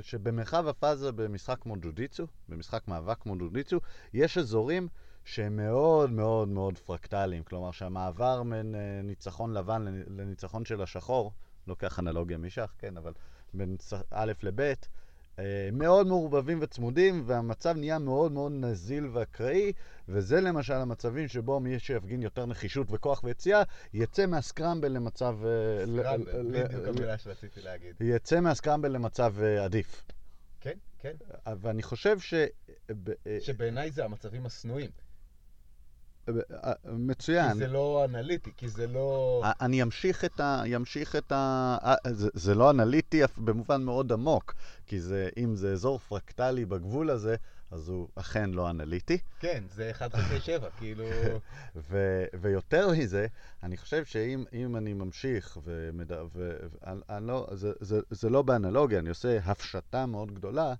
שבמרחב 0.02 0.68
הפאזה 0.68 1.12
במשחק 1.12 1.58
כמו 1.62 1.76
ג'ו-ג'יצו, 1.82 2.28
במשחק 2.50 2.88
מאבק 2.88 3.20
כמו 3.20 3.38
ג'ו-ג'יצו, 3.38 3.80
יש 4.14 4.38
אזורים 4.38 4.88
שהם 5.26 5.56
מאוד 5.56 6.12
מאוד 6.12 6.48
מאוד 6.48 6.78
פרקטליים. 6.78 7.44
כלומר, 7.44 7.72
שהמעבר 7.72 8.44
בין 8.44 8.76
אה, 8.76 9.02
ניצחון 9.04 9.54
לבן 9.54 9.86
לניצחון 10.08 10.66
של 10.66 10.82
השחור, 10.82 11.32
לוקח 11.68 12.00
אנלוגיה 12.00 12.38
משח, 12.38 12.74
כן, 12.78 12.98
אבל 12.98 13.14
בין 13.54 13.76
א' 14.12 14.32
לב', 14.44 14.74
אה, 15.40 15.70
מאוד 15.72 16.08
מעורבבים 16.08 16.60
וצמודים, 16.62 17.24
והמצב 17.26 17.76
נהיה 17.78 18.00
מאוד 18.00 18.32
מאוד 18.32 18.52
נזיל 18.52 19.08
ואקראי, 19.08 19.72
וזה 20.10 20.42
למשל 20.42 20.74
המצבים 20.74 21.28
שבו 21.28 21.60
מי 21.60 21.80
שיפגין 21.80 22.22
יותר 22.22 22.46
נחישות 22.46 22.88
וכוח 22.92 23.24
ויציאה, 23.24 23.64
יצא 23.94 24.26
מהסקרמבל 24.26 24.92
למצב... 24.92 25.38
אה, 25.46 25.86
סקרמבל, 25.86 26.66
בדיוק 26.66 26.88
המילה 26.88 27.18
שרציתי 27.18 27.62
להגיד. 27.62 27.96
יצא 28.00 28.40
מהסקרמבל 28.40 28.92
למצב 28.92 29.36
עדיף. 29.42 30.04
כן, 30.62 30.78
כן. 31.00 31.14
ואני 31.62 31.84
חושב 31.84 32.20
ש... 32.20 32.34
שבעיניי 33.40 33.92
זה 33.92 34.06
המצבים 34.06 34.46
השנואים. 34.46 34.90
מצוין. 36.86 37.52
כי 37.52 37.58
זה 37.58 37.68
לא 37.68 38.06
אנליטי, 38.06 38.52
כי 38.58 38.68
זה 38.68 38.88
לא... 38.88 39.44
אני 39.62 39.84
אמשיך 39.84 40.26
את 40.26 40.40
ה... 40.40 40.64
ימשיך 40.66 41.16
את 41.16 41.32
ה... 41.32 41.78
זה, 42.12 42.30
זה 42.34 42.56
לא 42.56 42.72
אנליטי 42.72 43.22
במובן 43.38 43.84
מאוד 43.84 44.12
עמוק, 44.12 44.54
כי 44.88 45.02
זה, 45.02 45.30
אם 45.38 45.56
זה 45.56 45.72
אזור 45.72 45.98
פרקטלי 46.00 46.66
בגבול 46.66 47.10
הזה, 47.10 47.36
אז 47.72 47.90
הוא 47.90 48.08
אכן 48.16 48.50
לא 48.50 48.70
אנליטי. 48.70 49.18
כן, 49.40 49.64
זה 49.76 49.92
1 49.92 50.16
חלקי 50.16 50.40
7, 50.40 50.70
כאילו... 50.78 51.06
ו, 51.90 52.24
ויותר 52.42 52.90
מזה, 52.92 53.28
אני 53.64 53.78
חושב 53.78 54.06
שאם 54.06 54.76
אני 54.76 54.94
ממשיך, 54.94 55.58
ומד... 55.64 56.12
ו, 56.12 56.26
ו, 56.36 56.78
אני 57.10 57.28
לא, 57.28 57.48
זה, 57.52 57.72
זה, 57.80 58.00
זה 58.10 58.30
לא 58.30 58.42
באנלוגיה, 58.42 59.00
אני 59.00 59.10
עושה 59.10 59.38
הפשטה 59.46 60.06
מאוד 60.06 60.34
גדולה, 60.34 60.68
אה, 60.68 60.74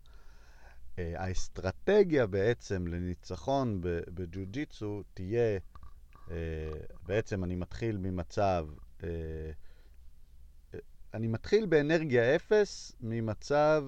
האסטרטגיה 0.98 2.28
בעצם 2.28 2.88
לניצחון 2.88 3.82
בג'ו-ג'יצו 3.82 5.04
תהיה, 5.14 5.60
אה, 6.32 6.36
בעצם 7.06 7.44
אני 7.44 7.56
מתחיל 7.56 7.98
ממצב, 7.98 8.68
אה, 9.04 9.10
אני 11.14 11.28
מתחיל 11.28 11.66
באנרגיה 11.66 12.36
אפס 12.36 12.96
ממצב... 13.02 13.84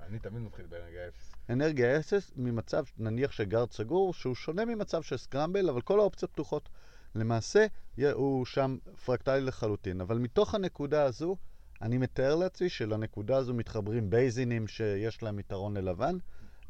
אני 0.00 0.18
תמיד 0.18 0.42
מתחיל 0.42 0.66
באנרגיה 0.66 1.08
אפס. 1.08 1.32
אנרגיה 1.50 1.98
אפס 1.98 2.32
ממצב, 2.36 2.84
נניח 2.98 3.32
שגארד 3.32 3.72
סגור, 3.72 4.14
שהוא 4.14 4.34
שונה 4.34 4.64
ממצב 4.64 5.02
של 5.02 5.16
סקרמבל, 5.16 5.68
אבל 5.68 5.80
כל 5.80 6.00
האופציות 6.00 6.32
פתוחות. 6.32 6.68
למעשה, 7.14 7.66
הוא 8.12 8.46
שם 8.46 8.76
פרקטלי 9.04 9.40
לחלוטין. 9.40 10.00
אבל 10.00 10.18
מתוך 10.18 10.54
הנקודה 10.54 11.04
הזו, 11.04 11.36
אני 11.82 11.98
מתאר 11.98 12.34
לעצמי 12.34 12.68
שלנקודה 12.68 13.36
הזו 13.36 13.54
מתחברים 13.54 14.10
בייזינים 14.10 14.66
שיש 14.66 15.22
להם 15.22 15.38
יתרון 15.38 15.76
ללבן, 15.76 16.18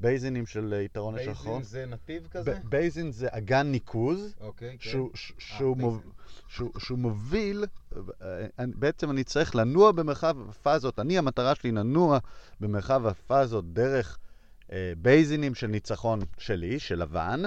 basin 0.00 0.33
ים 0.33 0.46
של 0.46 0.74
יתרון 0.84 1.14
לשחור. 1.14 1.52
basin 1.52 1.62
זה 1.62 1.86
נתיב 1.86 2.28
כזה? 2.30 2.58
basin 2.64 3.12
זה 3.12 3.28
אגן 3.30 3.66
ניקוז. 3.66 4.34
אוקיי, 4.40 4.78
כן. 4.80 4.90
שהוא, 4.90 5.10
שהוא, 5.14 5.76
אה, 5.76 5.80
מוב, 5.80 6.02
שהוא, 6.48 6.70
שהוא 6.78 6.98
מוביל, 6.98 7.64
אה, 8.22 8.46
בעצם 8.58 9.10
אני 9.10 9.24
צריך 9.24 9.56
לנוע 9.56 9.92
במרחב 9.92 10.36
הפאזות, 10.48 10.98
אני 10.98 11.18
המטרה 11.18 11.54
שלי 11.54 11.72
לנוע 11.72 12.18
במרחב 12.60 13.06
הפאזות 13.06 13.72
דרך 13.72 14.18
אה, 14.72 14.92
basin 14.98 15.38
ים 15.38 15.54
של 15.54 15.66
ניצחון 15.66 16.20
שלי, 16.38 16.78
של 16.78 17.02
לבן. 17.02 17.42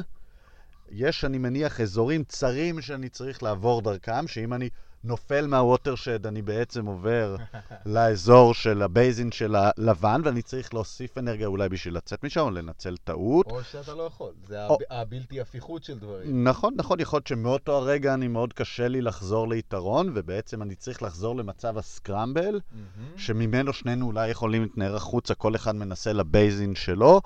יש, 0.89 1.25
אני 1.25 1.37
מניח, 1.37 1.81
אזורים 1.81 2.23
צרים 2.23 2.81
שאני 2.81 3.09
צריך 3.09 3.43
לעבור 3.43 3.81
דרכם, 3.81 4.27
שאם 4.27 4.53
אני... 4.53 4.69
נופל 5.03 5.47
מה 5.47 5.61
watershed, 5.61 6.27
אני 6.27 6.41
בעצם 6.41 6.85
עובר 6.85 7.35
לאזור 7.85 8.53
של 8.53 8.81
ה 8.81 8.89
basin 8.89 9.31
של 9.31 9.55
הלבן, 9.55 10.21
ואני 10.23 10.41
צריך 10.41 10.73
להוסיף 10.73 11.17
אנרגיה 11.17 11.47
אולי 11.47 11.69
בשביל 11.69 11.95
לצאת 11.95 12.23
משם, 12.23 12.39
או 12.39 12.51
לנצל 12.51 12.97
טעות. 12.97 13.45
או 13.45 13.63
שאתה 13.63 13.93
לא 13.93 14.03
יכול, 14.03 14.33
זה 14.47 14.67
או... 14.67 14.77
הבלתי 14.89 15.41
הפיכות 15.41 15.83
של 15.83 15.99
דברים. 15.99 16.47
נכון, 16.47 16.73
נכון, 16.77 16.99
יכול 16.99 17.17
להיות 17.17 17.27
שמאותו 17.27 17.77
הרגע 17.77 18.13
אני 18.13 18.27
מאוד 18.27 18.53
קשה 18.53 18.87
לי 18.87 19.01
לחזור 19.01 19.47
ליתרון, 19.47 20.11
ובעצם 20.15 20.61
אני 20.61 20.75
צריך 20.75 21.03
לחזור 21.03 21.35
למצב 21.35 21.77
ה 21.77 21.85
scramble, 21.85 22.59
mm-hmm. 22.59 23.19
שממנו 23.19 23.73
שנינו 23.73 24.05
אולי 24.05 24.29
יכולים 24.29 24.61
להתנער 24.61 24.95
החוצה, 24.95 25.35
כל 25.35 25.55
אחד 25.55 25.75
מנסה 25.75 26.13
ל 26.13 26.24
basin 26.24 26.75
שלו. 26.75 27.21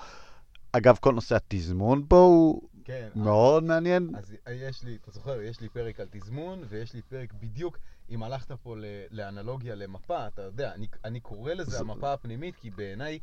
אגב, 0.72 0.98
כל 1.00 1.14
נושא 1.14 1.36
התזמון 1.36 2.06
פה 2.08 2.18
הוא 2.18 2.62
כן. 2.86 3.10
מאוד 3.16 3.64
אז, 3.64 3.70
מעניין. 3.70 4.10
אז 4.16 4.36
יש 4.52 4.84
לי, 4.84 4.98
אתה 5.02 5.12
זוכר, 5.12 5.42
יש 5.42 5.62
לי 5.62 5.70
פרק 5.70 6.00
על 6.00 6.08
תזמון, 6.12 6.64
ויש 6.70 6.94
לי 6.94 7.02
פרק 7.02 7.34
בדיוק, 7.34 7.78
אם 8.10 8.24
הלכת 8.24 8.52
פה 8.52 8.76
לאנלוגיה 9.12 9.76
למפה, 9.76 10.28
אתה 10.28 10.42
יודע, 10.42 10.74
אני, 10.74 10.88
אני 11.06 11.20
קורא 11.20 11.54
לזה 11.54 11.80
המפה 11.80 12.14
הפנימית, 12.14 12.56
כי 12.56 12.70
בעיניי, 12.70 13.20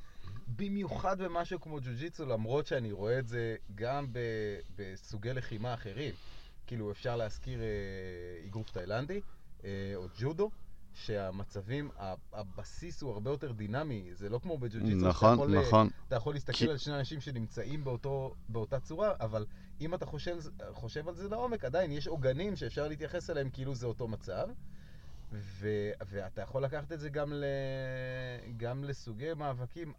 במיוחד 0.56 1.22
במשהו 1.22 1.60
כמו 1.60 1.78
ג'ו-ג'יצו, 1.80 2.26
למרות 2.26 2.66
שאני 2.66 2.92
רואה 2.92 3.18
את 3.18 3.28
זה 3.28 3.56
גם 3.74 4.06
ב, 4.12 4.18
בסוגי 4.76 5.32
לחימה 5.32 5.74
אחרים. 5.74 6.14
כאילו, 6.66 6.90
אפשר 6.90 7.16
להזכיר 7.16 7.60
אה, 7.60 8.46
אגרוף 8.46 8.70
תאילנדי, 8.70 9.20
אה, 9.64 9.92
או 9.94 10.06
ג'ודו. 10.18 10.50
שהמצבים, 10.94 11.90
הבסיס 12.32 13.02
הוא 13.02 13.12
הרבה 13.12 13.30
יותר 13.30 13.52
דינמי, 13.52 14.10
זה 14.12 14.28
לא 14.28 14.38
כמו 14.38 14.58
בג'ו-ג'יצו. 14.58 15.06
נכון, 15.06 15.34
אתה 15.34 15.42
יכול, 15.42 15.60
נכון. 15.60 15.88
אתה 16.08 16.16
יכול 16.16 16.34
להסתכל 16.34 16.58
כי... 16.58 16.70
על 16.70 16.76
שני 16.76 16.98
אנשים 16.98 17.20
שנמצאים 17.20 17.84
באותו, 17.84 18.34
באותה 18.48 18.80
צורה, 18.80 19.12
אבל 19.20 19.46
אם 19.80 19.94
אתה 19.94 20.06
חושב, 20.06 20.36
חושב 20.72 21.08
על 21.08 21.14
זה 21.14 21.28
לעומק, 21.28 21.64
עדיין 21.64 21.92
יש 21.92 22.06
עוגנים 22.06 22.56
שאפשר 22.56 22.88
להתייחס 22.88 23.30
אליהם 23.30 23.50
כאילו 23.50 23.74
זה 23.74 23.86
אותו 23.86 24.08
מצב. 24.08 24.48
ו, 25.32 25.68
ואתה 26.06 26.42
יכול 26.42 26.64
לקחת 26.64 26.92
את 26.92 27.00
זה 27.00 27.08
גם, 27.08 27.32
ל, 27.32 27.44
גם 28.56 28.84
לסוגי 28.84 29.34
מאבקים 29.34 29.92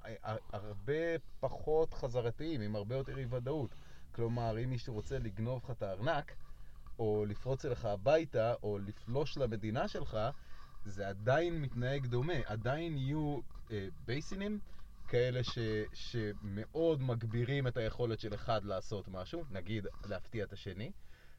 הרבה 0.53 0.93
פחות 1.39 1.93
חזרתיים, 1.93 2.61
עם 2.61 2.75
הרבה 2.75 2.95
יותר 2.95 3.17
אי 3.17 3.25
ודאות. 3.29 3.75
כלומר, 4.11 4.63
אם 4.63 4.69
מישהו 4.69 4.93
רוצה 4.93 5.19
לגנוב 5.19 5.61
לך 5.63 5.71
את 5.71 5.81
הארנק, 5.81 6.35
או 6.99 7.25
לפרוץ 7.27 7.65
אליך 7.65 7.85
הביתה, 7.85 8.53
או 8.63 8.77
לפלוש 8.79 9.37
למדינה 9.37 9.87
שלך, 9.87 10.17
זה 10.85 11.07
עדיין 11.07 11.61
מתנהג 11.61 12.05
דומה, 12.05 12.33
עדיין 12.45 12.97
יהיו 12.97 13.39
אה, 13.71 13.87
בייסינים 14.05 14.59
כאלה 15.07 15.43
ש, 15.43 15.57
שמאוד 15.93 17.01
מגבירים 17.01 17.67
את 17.67 17.77
היכולת 17.77 18.19
של 18.19 18.33
אחד 18.33 18.65
לעשות 18.65 19.07
משהו, 19.07 19.43
נגיד 19.51 19.87
להפתיע 20.05 20.43
את 20.43 20.53
השני, 20.53 20.91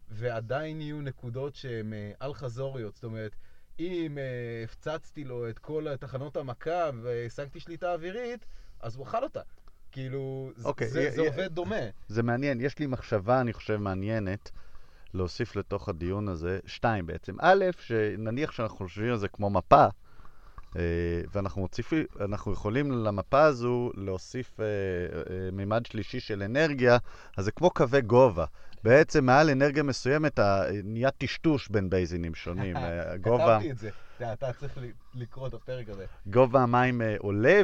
ועדיין 0.08 0.80
יהיו 0.80 1.00
נקודות 1.00 1.54
שהן 1.54 1.92
אה, 1.92 2.12
על-חזוריות, 2.20 2.94
זאת 2.94 3.04
אומרת, 3.04 3.36
אם 3.78 4.18
אה, 4.18 4.64
הפצצתי 4.64 5.24
לו 5.24 5.48
את 5.48 5.58
כל 5.58 5.96
תחנות 5.96 6.36
המכה 6.36 6.90
והשגתי 7.02 7.60
שליטה 7.60 7.92
אווירית, 7.92 8.46
אז 8.80 8.96
הוא 8.96 9.04
אכל 9.04 9.24
אותה. 9.24 9.40
כאילו, 9.92 10.50
okay, 10.56 10.64
אוקיי, 10.64 10.88
זה, 10.88 11.10
זה 11.10 11.20
עובד 11.20 11.54
דומה. 11.54 11.84
זה 12.08 12.22
מעניין, 12.22 12.60
יש 12.60 12.78
לי 12.78 12.86
מחשבה, 12.86 13.40
אני 13.40 13.52
חושב, 13.52 13.76
מעניינת. 13.76 14.50
להוסיף 15.14 15.56
לתוך 15.56 15.88
הדיון 15.88 16.28
הזה, 16.28 16.58
שתיים 16.66 17.06
בעצם. 17.06 17.36
א', 17.40 17.64
שנניח 17.80 18.52
שאנחנו 18.52 18.76
חושבים 18.76 19.10
על 19.12 19.18
זה 19.18 19.28
כמו 19.28 19.50
מפה, 19.50 19.86
אה, 20.76 20.80
ואנחנו 21.32 21.68
אנחנו 22.20 22.52
יכולים 22.52 22.92
למפה 22.92 23.42
הזו 23.42 23.90
להוסיף 23.94 24.60
אה, 24.60 24.64
אה, 24.64 25.50
מימד 25.52 25.86
שלישי 25.86 26.20
של 26.20 26.42
אנרגיה, 26.42 26.98
אז 27.36 27.44
זה 27.44 27.52
כמו 27.52 27.70
קווי 27.70 28.00
גובה. 28.00 28.44
בעצם 28.84 29.24
מעל 29.24 29.50
אנרגיה 29.50 29.82
מסוימת 29.82 30.38
נהיה 30.84 31.10
טשטוש 31.10 31.68
בין 31.68 31.90
בייזינים 31.90 32.34
שונים. 32.34 32.76
גובה, 33.20 33.44
כתבתי 33.58 33.70
את 33.70 33.78
זה. 33.78 33.90
אתה- 34.32 34.52
צריך 34.52 34.78
לקרוא 35.14 35.48
את 35.48 35.54
הפרק 35.54 35.88
הזה. 35.88 36.06
גובה 36.26 36.62
המים 36.62 37.02
עולה 37.18 37.60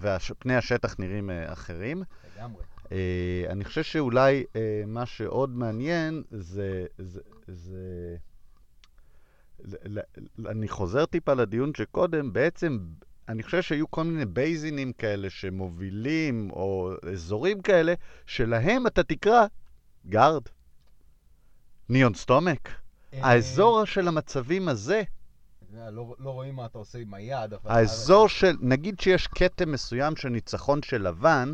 ופני 0.00 0.56
השטח 0.56 0.94
נראים 0.98 1.30
אחרים. 1.46 2.02
לגמרי. 2.36 2.62
אה, 2.94 3.44
אני 3.50 3.64
חושב 3.64 3.82
שאולי 3.82 4.44
אה, 4.56 4.82
מה 4.86 5.06
שעוד 5.06 5.50
מעניין 5.50 6.22
זה... 6.30 6.86
זה, 6.98 7.20
זה 7.46 7.80
אני 10.46 10.68
חוזר 10.68 11.06
טיפה 11.06 11.34
לדיון 11.34 11.74
שקודם, 11.74 12.32
בעצם 12.32 12.78
אני 13.28 13.42
חושב 13.42 13.62
שהיו 13.62 13.90
כל 13.90 14.04
מיני 14.04 14.24
בייזינים 14.24 14.92
כאלה 14.92 15.30
שמובילים, 15.30 16.50
או 16.50 16.92
אזורים 17.12 17.62
כאלה, 17.62 17.94
שלהם 18.26 18.86
אתה 18.86 19.02
תקרא 19.02 19.46
גארד, 20.06 20.42
ניון 21.88 22.14
סטומק. 22.14 22.68
אה, 23.14 23.26
האזור 23.26 23.84
של 23.84 24.08
המצבים 24.08 24.68
הזה, 24.68 25.02
לא 25.90 26.14
לא 26.18 26.30
רואים 26.30 26.54
מה 26.54 26.66
אתה 26.66 26.78
עושה 26.78 26.98
עם 26.98 27.14
היד, 27.14 27.52
אבל... 27.52 27.70
האזור 27.70 28.28
של, 28.28 28.56
נגיד 28.60 29.00
שיש 29.00 29.26
כתם 29.26 29.72
מסוים 29.72 30.16
של 30.16 30.28
ניצחון 30.28 30.82
של 30.82 31.08
לבן, 31.08 31.52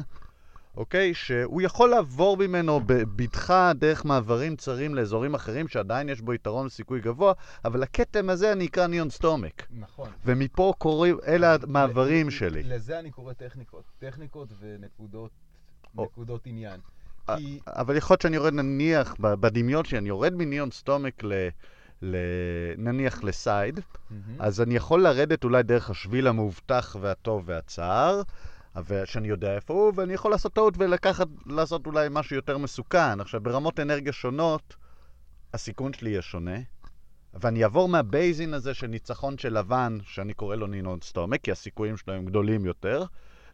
אוקיי? 0.76 1.14
שהוא 1.14 1.62
יכול 1.62 1.90
לעבור 1.90 2.36
ממנו 2.36 2.80
בבטחה 2.86 3.72
דרך 3.74 4.04
מעברים 4.04 4.56
צרים 4.56 4.94
לאזורים 4.94 5.34
אחרים 5.34 5.68
שעדיין 5.68 6.08
יש 6.08 6.20
בו 6.20 6.34
יתרון 6.34 6.66
וסיכוי 6.66 7.00
גבוה, 7.00 7.32
אבל 7.64 7.82
הכתם 7.82 8.30
הזה 8.30 8.52
אני 8.52 8.66
אקרא 8.66 8.86
ניון 8.86 9.10
סטומק. 9.10 9.66
נכון. 9.70 10.10
ומפה 10.24 10.72
קוראים, 10.78 11.16
אלה 11.26 11.56
המעברים 11.62 12.30
שלי. 12.30 12.62
לזה 12.62 12.98
אני 12.98 13.10
קורא 13.10 13.32
טכניקות. 13.32 13.84
טכניקות 13.98 14.48
ונקודות. 14.60 15.30
נקודות 15.94 16.46
עניין. 16.46 16.80
כי... 17.36 17.60
אבל 17.66 17.96
יכול 17.96 18.14
להיות 18.14 18.20
שאני 18.22 18.36
יורד 18.36 18.54
נניח, 18.54 19.14
בדמיון 19.20 19.84
שלי, 19.84 19.98
אני 19.98 20.08
יורד 20.08 20.34
מניון 20.34 20.70
סטומק 20.70 21.24
ל... 21.24 21.48
ל... 22.02 22.16
נניח 22.78 23.24
לסייד, 23.24 23.80
מהמם. 24.10 24.36
אז 24.38 24.60
אני 24.60 24.76
יכול 24.76 25.02
לרדת 25.02 25.44
אולי 25.44 25.62
דרך 25.62 25.90
השביל 25.90 26.26
המאובטח 26.26 26.96
והטוב 27.00 27.42
והצר, 27.46 28.22
שאני 29.04 29.28
יודע 29.28 29.54
איפה 29.54 29.74
הוא, 29.74 29.92
ואני 29.96 30.12
יכול 30.12 30.30
לעשות 30.30 30.52
טעות 30.52 30.74
ולקחת, 30.78 31.26
לעשות 31.46 31.86
אולי 31.86 32.08
משהו 32.10 32.36
יותר 32.36 32.58
מסוכן. 32.58 33.20
עכשיו, 33.20 33.40
ברמות 33.40 33.80
אנרגיה 33.80 34.12
שונות, 34.12 34.76
הסיכון 35.54 35.92
שלי 35.92 36.10
יהיה 36.10 36.22
שונה, 36.22 36.56
ואני 37.34 37.64
אעבור 37.64 37.88
מה 37.88 38.07
basin 38.07 38.54
הזה 38.54 38.74
של 38.74 38.86
ניצחון 38.86 39.38
של 39.38 39.58
לבן, 39.58 39.98
שאני 40.02 40.34
קורא 40.34 40.56
לו 40.56 40.66
knee 40.66 40.87
on 40.87 40.98
stomach, 41.02 41.40
כי 41.40 41.52
הסיכויים 41.52 41.96
שלו 41.96 42.14
הם 42.14 42.24
גדולים 42.24 42.64
יותר, 42.64 43.04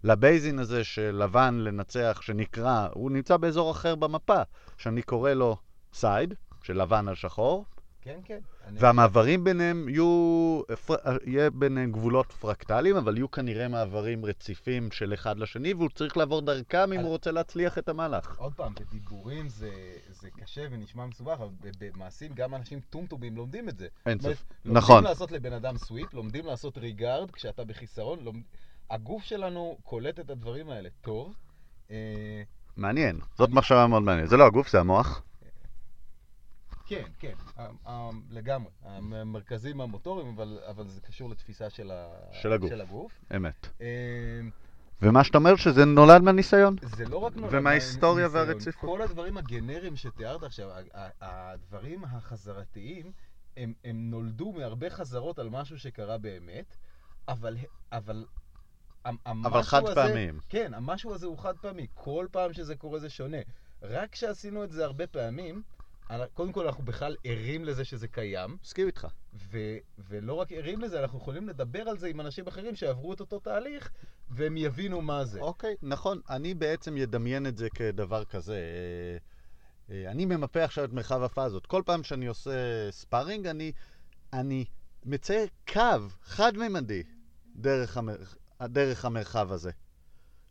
ל 0.04 0.13
basin 0.13 0.58
הזה 0.58 0.84
של 0.84 1.22
לבן 1.24 1.54
לנצח, 1.54 2.18
שנקרא, 2.22 2.88
הוא 2.92 3.10
נמצא 3.10 3.36
באזור 3.36 3.70
אחר 3.70 3.94
במפה, 3.94 4.42
שאני 4.76 5.02
קורא 5.02 5.32
לו 5.32 5.56
side, 5.92 6.34
של 6.62 6.82
לבן 6.82 7.08
על 7.08 7.14
שחור, 7.14 7.64
כן, 8.06 8.18
כן. 8.24 8.38
והמעברים 8.74 9.44
ביניהם 9.44 9.88
יהיו, 9.88 10.60
פר- 10.86 10.94
יהיה 11.26 11.50
ביניהם 11.50 11.92
גבולות 11.92 12.32
פרקטליים, 12.32 12.96
אבל 12.96 13.16
יהיו 13.16 13.30
כנראה 13.30 13.68
מעברים 13.68 14.24
רציפים 14.24 14.90
של 14.90 15.14
אחד 15.14 15.38
לשני, 15.38 15.74
והוא 15.74 15.88
צריך 15.94 16.16
לעבור 16.16 16.40
דרכם 16.42 16.92
אם 16.92 17.00
הוא 17.00 17.08
רוצה 17.08 17.30
להצליח 17.30 17.78
את 17.78 17.88
המהלך. 17.88 18.38
עוד 18.38 18.54
פעם, 18.54 18.72
בדיבורים 18.74 19.48
זה, 19.48 19.70
זה 20.10 20.28
קשה 20.30 20.66
ונשמע 20.70 21.06
מסובך, 21.06 21.36
אבל 21.40 21.48
במעשים 21.80 22.32
גם 22.34 22.54
אנשים 22.54 22.80
טומטומים 22.90 23.36
לומדים 23.36 23.68
את 23.68 23.78
זה. 23.78 23.86
אין 24.06 24.20
סוף. 24.20 24.44
לומדים 24.64 24.76
נכון. 24.82 25.04
לעשות 25.04 25.32
לבן 25.32 25.52
אדם 25.52 25.76
sweep, 25.78 26.14
לומדים 26.14 26.46
לעשות 26.46 26.78
reguard 26.78 27.30
כשאתה 27.30 27.64
בחיסרון. 27.64 28.18
לומד... 28.24 28.42
הגוף 28.90 29.22
שלנו 29.24 29.78
קולט 29.82 30.20
את 30.20 30.30
הדברים 30.30 30.70
האלה 30.70 30.88
טוב. 31.00 31.34
אה, 31.90 32.42
מעניין. 32.76 33.20
זאת 33.38 33.50
מחשבה 33.50 33.86
מאוד 33.86 34.02
מעניינת. 34.02 34.30
זה 34.30 34.36
לא 34.36 34.46
הגוף, 34.46 34.70
זה 34.70 34.80
המוח. 34.80 35.22
כן, 36.86 37.04
כן, 37.18 37.34
ה- 37.56 37.68
ה- 37.90 38.10
לגמרי. 38.30 38.70
המרכזים 38.82 39.80
המוטוריים, 39.80 40.28
אבל, 40.28 40.58
אבל 40.70 40.88
זה 40.88 41.00
קשור 41.00 41.30
לתפיסה 41.30 41.70
של, 41.70 41.90
ה... 41.90 42.08
של 42.32 42.52
הגוף. 42.52 42.70
של 42.70 42.80
הגוף. 42.80 43.12
אמת. 43.36 43.66
אה, 43.80 43.86
ומה 45.02 45.24
שאתה 45.24 45.38
אומר 45.38 45.56
שזה 45.56 45.84
נולד 45.84 46.22
מהניסיון. 46.22 46.76
זה 46.82 47.04
לא 47.04 47.16
רק 47.18 47.36
נולד 47.36 47.54
ומההיסטוריה. 47.54 48.28
והרציפות. 48.30 48.90
כל 48.90 49.02
הדברים 49.02 49.36
הגנריים 49.36 49.96
שתיארת 49.96 50.42
עכשיו, 50.42 50.70
הדברים 51.20 52.04
החזרתיים, 52.04 53.12
הם, 53.56 53.72
הם 53.84 54.10
נולדו 54.10 54.52
מהרבה 54.52 54.90
חזרות 54.90 55.38
על 55.38 55.48
משהו 55.48 55.78
שקרה 55.78 56.18
באמת, 56.18 56.76
אבל... 57.28 57.56
אבל 57.92 58.24
אבל 59.44 59.62
חד 59.62 59.82
הזה- 59.84 59.94
פעמיים. 59.94 60.38
כן, 60.48 60.74
המשהו 60.74 61.14
הזה 61.14 61.26
הוא 61.26 61.38
חד 61.38 61.54
פעמי. 61.60 61.86
כל 61.94 62.26
פעם 62.30 62.52
שזה 62.52 62.76
קורה 62.76 62.98
זה 62.98 63.10
שונה. 63.10 63.36
רק 63.82 64.12
כשעשינו 64.12 64.64
את 64.64 64.70
זה 64.72 64.84
הרבה 64.84 65.06
פעמים, 65.06 65.62
קודם 66.34 66.52
כל 66.52 66.66
אנחנו 66.66 66.84
בכלל 66.84 67.16
ערים 67.24 67.64
לזה 67.64 67.84
שזה 67.84 68.08
קיים, 68.08 68.56
מסכים 68.62 68.86
איתך. 68.86 69.06
ו- 69.34 69.78
ולא 69.98 70.34
רק 70.34 70.52
ערים 70.52 70.80
לזה, 70.80 71.00
אנחנו 71.00 71.18
יכולים 71.18 71.48
לדבר 71.48 71.88
על 71.88 71.98
זה 71.98 72.08
עם 72.08 72.20
אנשים 72.20 72.46
אחרים 72.46 72.76
שעברו 72.76 73.12
את 73.12 73.20
אותו 73.20 73.38
תהליך, 73.38 73.90
והם 74.30 74.56
יבינו 74.56 75.00
מה 75.00 75.24
זה. 75.24 75.40
אוקיי, 75.40 75.74
נכון. 75.82 76.20
אני 76.30 76.54
בעצם 76.54 76.96
אדמיין 76.96 77.46
את 77.46 77.56
זה 77.56 77.70
כדבר 77.70 78.24
כזה. 78.24 78.54
אה, 79.90 79.96
אה, 79.96 80.10
אני 80.10 80.26
ממפה 80.26 80.64
עכשיו 80.64 80.84
את 80.84 80.92
מרחב 80.92 81.22
הפאזות. 81.22 81.66
כל 81.66 81.82
פעם 81.86 82.02
שאני 82.02 82.26
עושה 82.26 82.90
ספארינג, 82.90 83.46
אני, 83.46 83.72
אני 84.32 84.64
מצייר 85.04 85.46
קו 85.72 85.80
חד-ממדי 86.22 87.02
דרך, 87.56 87.96
המר... 87.96 88.16
דרך 88.62 89.04
המרחב 89.04 89.52
הזה, 89.52 89.70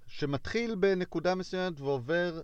שמתחיל 0.08 0.76
בנקודה 0.76 1.36
מסוימת 1.36 1.80
ועובר 1.80 2.42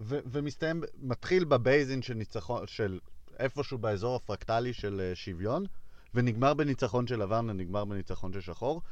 ו- 0.00 0.18
ומסתיים, 0.26 0.82
מתחיל 0.98 1.44
בבייזין 1.44 2.02
של 2.02 2.14
ניצחון, 2.14 2.66
של 2.66 2.98
איפשהו 3.38 3.78
באזור 3.78 4.16
הפרקטלי 4.16 4.72
של 4.72 5.00
אה, 5.00 5.14
שוויון, 5.14 5.64
ונגמר 6.14 6.54
בניצחון 6.54 7.06
של 7.06 7.22
לבן 7.22 7.50
ונגמר 7.50 7.84
בניצחון 7.84 8.32
של 8.32 8.40
שחור. 8.40 8.82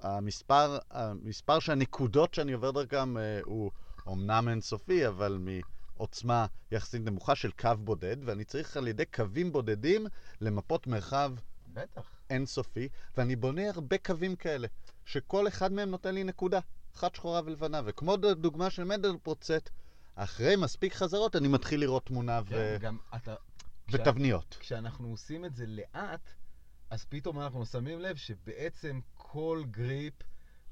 המספר, 0.00 0.78
המספר 0.90 1.58
שהנקודות 1.58 2.34
שאני 2.34 2.52
עובר 2.52 2.70
דרכם 2.70 3.18
אה, 3.18 3.40
הוא 3.44 3.70
אומנם 4.06 4.48
אינסופי, 4.48 5.08
אבל 5.08 5.38
מעוצמה 5.96 6.46
יחסית 6.70 7.04
נמוכה 7.04 7.34
של 7.34 7.50
קו 7.50 7.70
בודד, 7.78 8.16
ואני 8.24 8.44
צריך 8.44 8.76
על 8.76 8.88
ידי 8.88 9.04
קווים 9.04 9.52
בודדים 9.52 10.06
למפות 10.40 10.86
מרחב 10.86 11.32
בטח. 11.72 12.02
אינסופי, 12.30 12.88
ואני 13.16 13.36
בונה 13.36 13.70
הרבה 13.70 13.98
קווים 13.98 14.36
כאלה, 14.36 14.68
שכל 15.04 15.48
אחד 15.48 15.72
מהם 15.72 15.90
נותן 15.90 16.14
לי 16.14 16.24
נקודה, 16.24 16.60
אחת 16.96 17.14
שחורה 17.14 17.40
ולבנה, 17.44 17.80
וכמו 17.84 18.16
דוגמה 18.16 18.70
של 18.70 18.84
מנדלפרוצט, 18.84 19.70
אחרי 20.14 20.56
מספיק 20.56 20.94
חזרות 20.94 21.36
אני 21.36 21.48
מתחיל 21.48 21.80
לראות 21.80 22.06
תמונה 22.06 22.40
ו... 22.44 22.48
כן, 22.48 22.76
גם 22.80 22.98
אתה... 23.16 23.34
כשה- 23.86 23.98
ותבניות. 24.00 24.56
כשאנחנו 24.60 25.08
עושים 25.08 25.44
את 25.44 25.54
זה 25.54 25.64
לאט, 25.66 26.34
אז 26.90 27.04
פתאום 27.04 27.40
אנחנו 27.40 27.66
שמים 27.66 28.00
לב 28.00 28.16
שבעצם 28.16 29.00
כל 29.14 29.62
grip 29.70 30.14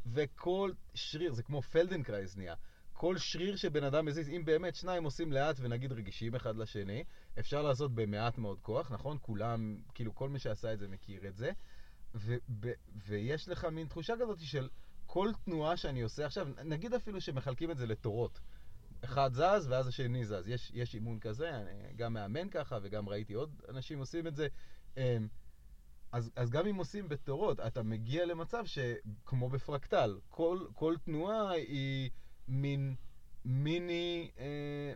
וכל 0.07 0.73
שריר, 0.95 1.35
זה 1.35 1.43
כמו 1.43 1.63
פלדנקרייז 1.63 2.37
נהיה, 2.37 2.55
כל 2.93 3.19
שריר 3.19 3.57
שבן 3.57 3.85
אדם 3.85 4.07
מזיז, 4.07 4.29
אם 4.29 4.43
באמת 4.45 4.75
שניים 4.75 5.05
עושים 5.05 5.33
לאט 5.33 5.57
ונגיד 5.61 5.93
רגישים 5.93 6.35
אחד 6.35 6.57
לשני, 6.57 7.05
אפשר 7.39 7.63
לעשות 7.63 7.95
במעט 7.95 8.39
מאוד 8.39 8.59
כוח, 8.63 8.93
נכון? 8.93 9.19
כולם, 9.21 9.77
כאילו 9.95 10.15
כל 10.15 10.29
מי 10.29 10.39
שעשה 10.39 10.73
את 10.73 10.79
זה 10.79 10.89
מכיר 10.89 11.29
את 11.29 11.37
זה, 11.37 11.51
ו- 12.15 12.37
ויש 13.07 13.49
לך 13.49 13.65
מין 13.65 13.87
תחושה 13.87 14.15
כזאת 14.23 14.39
של 14.41 14.69
כל 15.07 15.31
תנועה 15.45 15.77
שאני 15.77 16.03
עושה 16.03 16.27
עכשיו, 16.27 16.49
נגיד 16.65 16.95
אפילו 16.95 17.21
שמחלקים 17.21 17.71
את 17.71 17.79
זה 17.79 17.87
לתורות. 17.87 18.41
אחד 19.05 19.31
זז 19.35 19.67
ואז 19.71 19.89
השני 19.89 20.25
זז. 20.25 20.49
יש, 20.49 20.71
יש 20.75 20.95
אימון 20.95 21.19
כזה, 21.21 21.51
אני 21.57 21.71
גם 21.97 22.13
מאמן 22.13 22.49
ככה 22.49 22.79
וגם 22.83 23.09
ראיתי 23.09 23.35
עוד 23.35 23.63
אנשים 23.69 23.99
עושים 23.99 24.27
את 24.27 24.37
זה. 24.37 24.49
אמ, 24.97 25.03
אז, 26.13 26.31
אז 26.37 26.51
גם 26.51 26.67
אם 26.67 26.77
עושים 26.77 27.09
בתורות, 27.09 27.61
אתה 27.61 27.83
מגיע 27.83 28.25
למצב 28.27 28.65
שכמו 28.67 29.49
בפרקטל, 29.49 30.19
כל, 30.29 30.59
כל 30.75 30.95
תנועה 31.05 31.51
היא 31.51 32.11
מין 32.49 32.95
מיני, 33.45 34.31
אה, 34.39 34.45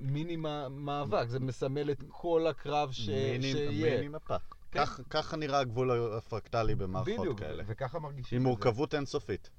מיני 0.01 0.37
מא- 0.37 0.69
מאבק, 0.69 1.29
זה 1.29 1.40
מסמל 1.40 1.90
את 1.90 2.03
כל 2.09 2.47
הקרב 2.47 2.92
ש, 2.92 3.09
מיני, 3.09 3.53
שיהיה. 3.53 3.95
מיני 3.97 4.09
מפה. 4.09 4.37
כן. 4.71 4.81
כך, 4.87 5.01
ככה 5.11 5.37
נראה 5.37 5.59
הגבול 5.59 5.90
הפרקטלי 6.16 6.75
במערכות 6.75 7.19
בדיוק, 7.19 7.38
כאלה. 7.40 7.62
וככה 7.66 7.99
מרגישים 7.99 8.38
עם. 8.38 8.42
מורכבות 8.47 8.95
אינסופית. 8.95 9.51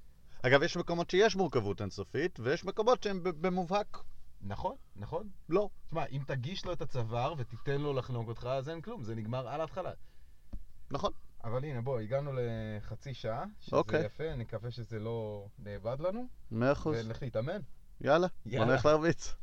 אגב, 0.42 0.64
יש 0.64 0.78
מקומות 0.78 1.10
שיש 1.10 1.36
מורכבות 1.36 1.82
אינסופית, 1.82 2.40
ויש 2.40 2.66
מקומות 2.66 3.04
שהם 3.04 3.20
במובהק 3.24 3.98
נכון, 4.48 4.76
נכון. 4.96 5.30
לא. 5.50 5.70
תשמע, 5.88 6.06
אם 6.06 6.22
תגיש 6.28 6.66
לו 6.66 6.74
את 6.74 6.82
הצוואר 6.82 7.34
ותיתן 7.38 7.82
לו 7.82 7.94
לחנוק 7.94 8.28
אותך, 8.28 8.46
אז 8.46 8.70
אין 8.70 8.82
כלום, 8.82 9.04
זה 9.04 9.16
נגמר 9.16 9.48
על 9.48 9.62
ההתחלה. 9.62 9.92
נכון. 10.92 11.12
אבל 11.44 11.64
הנה, 11.66 11.82
בוא, 11.82 12.00
הגענו 12.00 12.32
לחצי 12.34 13.14
שעה, 13.14 13.46
שזה 13.60 13.76
אוקיי. 13.76 14.06
יפה, 14.06 14.24
אני 14.34 14.44
מקווה 14.44 14.72
שזה 14.72 15.00
לא 15.00 15.48
נאבד 15.60 16.00
לנו, 16.00 16.28
מאה 16.52 16.72
אחוז. 16.72 16.98
ולך 17.06 17.22
להתאמן. 17.22 17.62
יאללה, 18.02 18.28
בוא 18.28 18.54
יאללה. 18.54 18.66
נלך 18.66 18.86
להרביץ. 18.86 19.36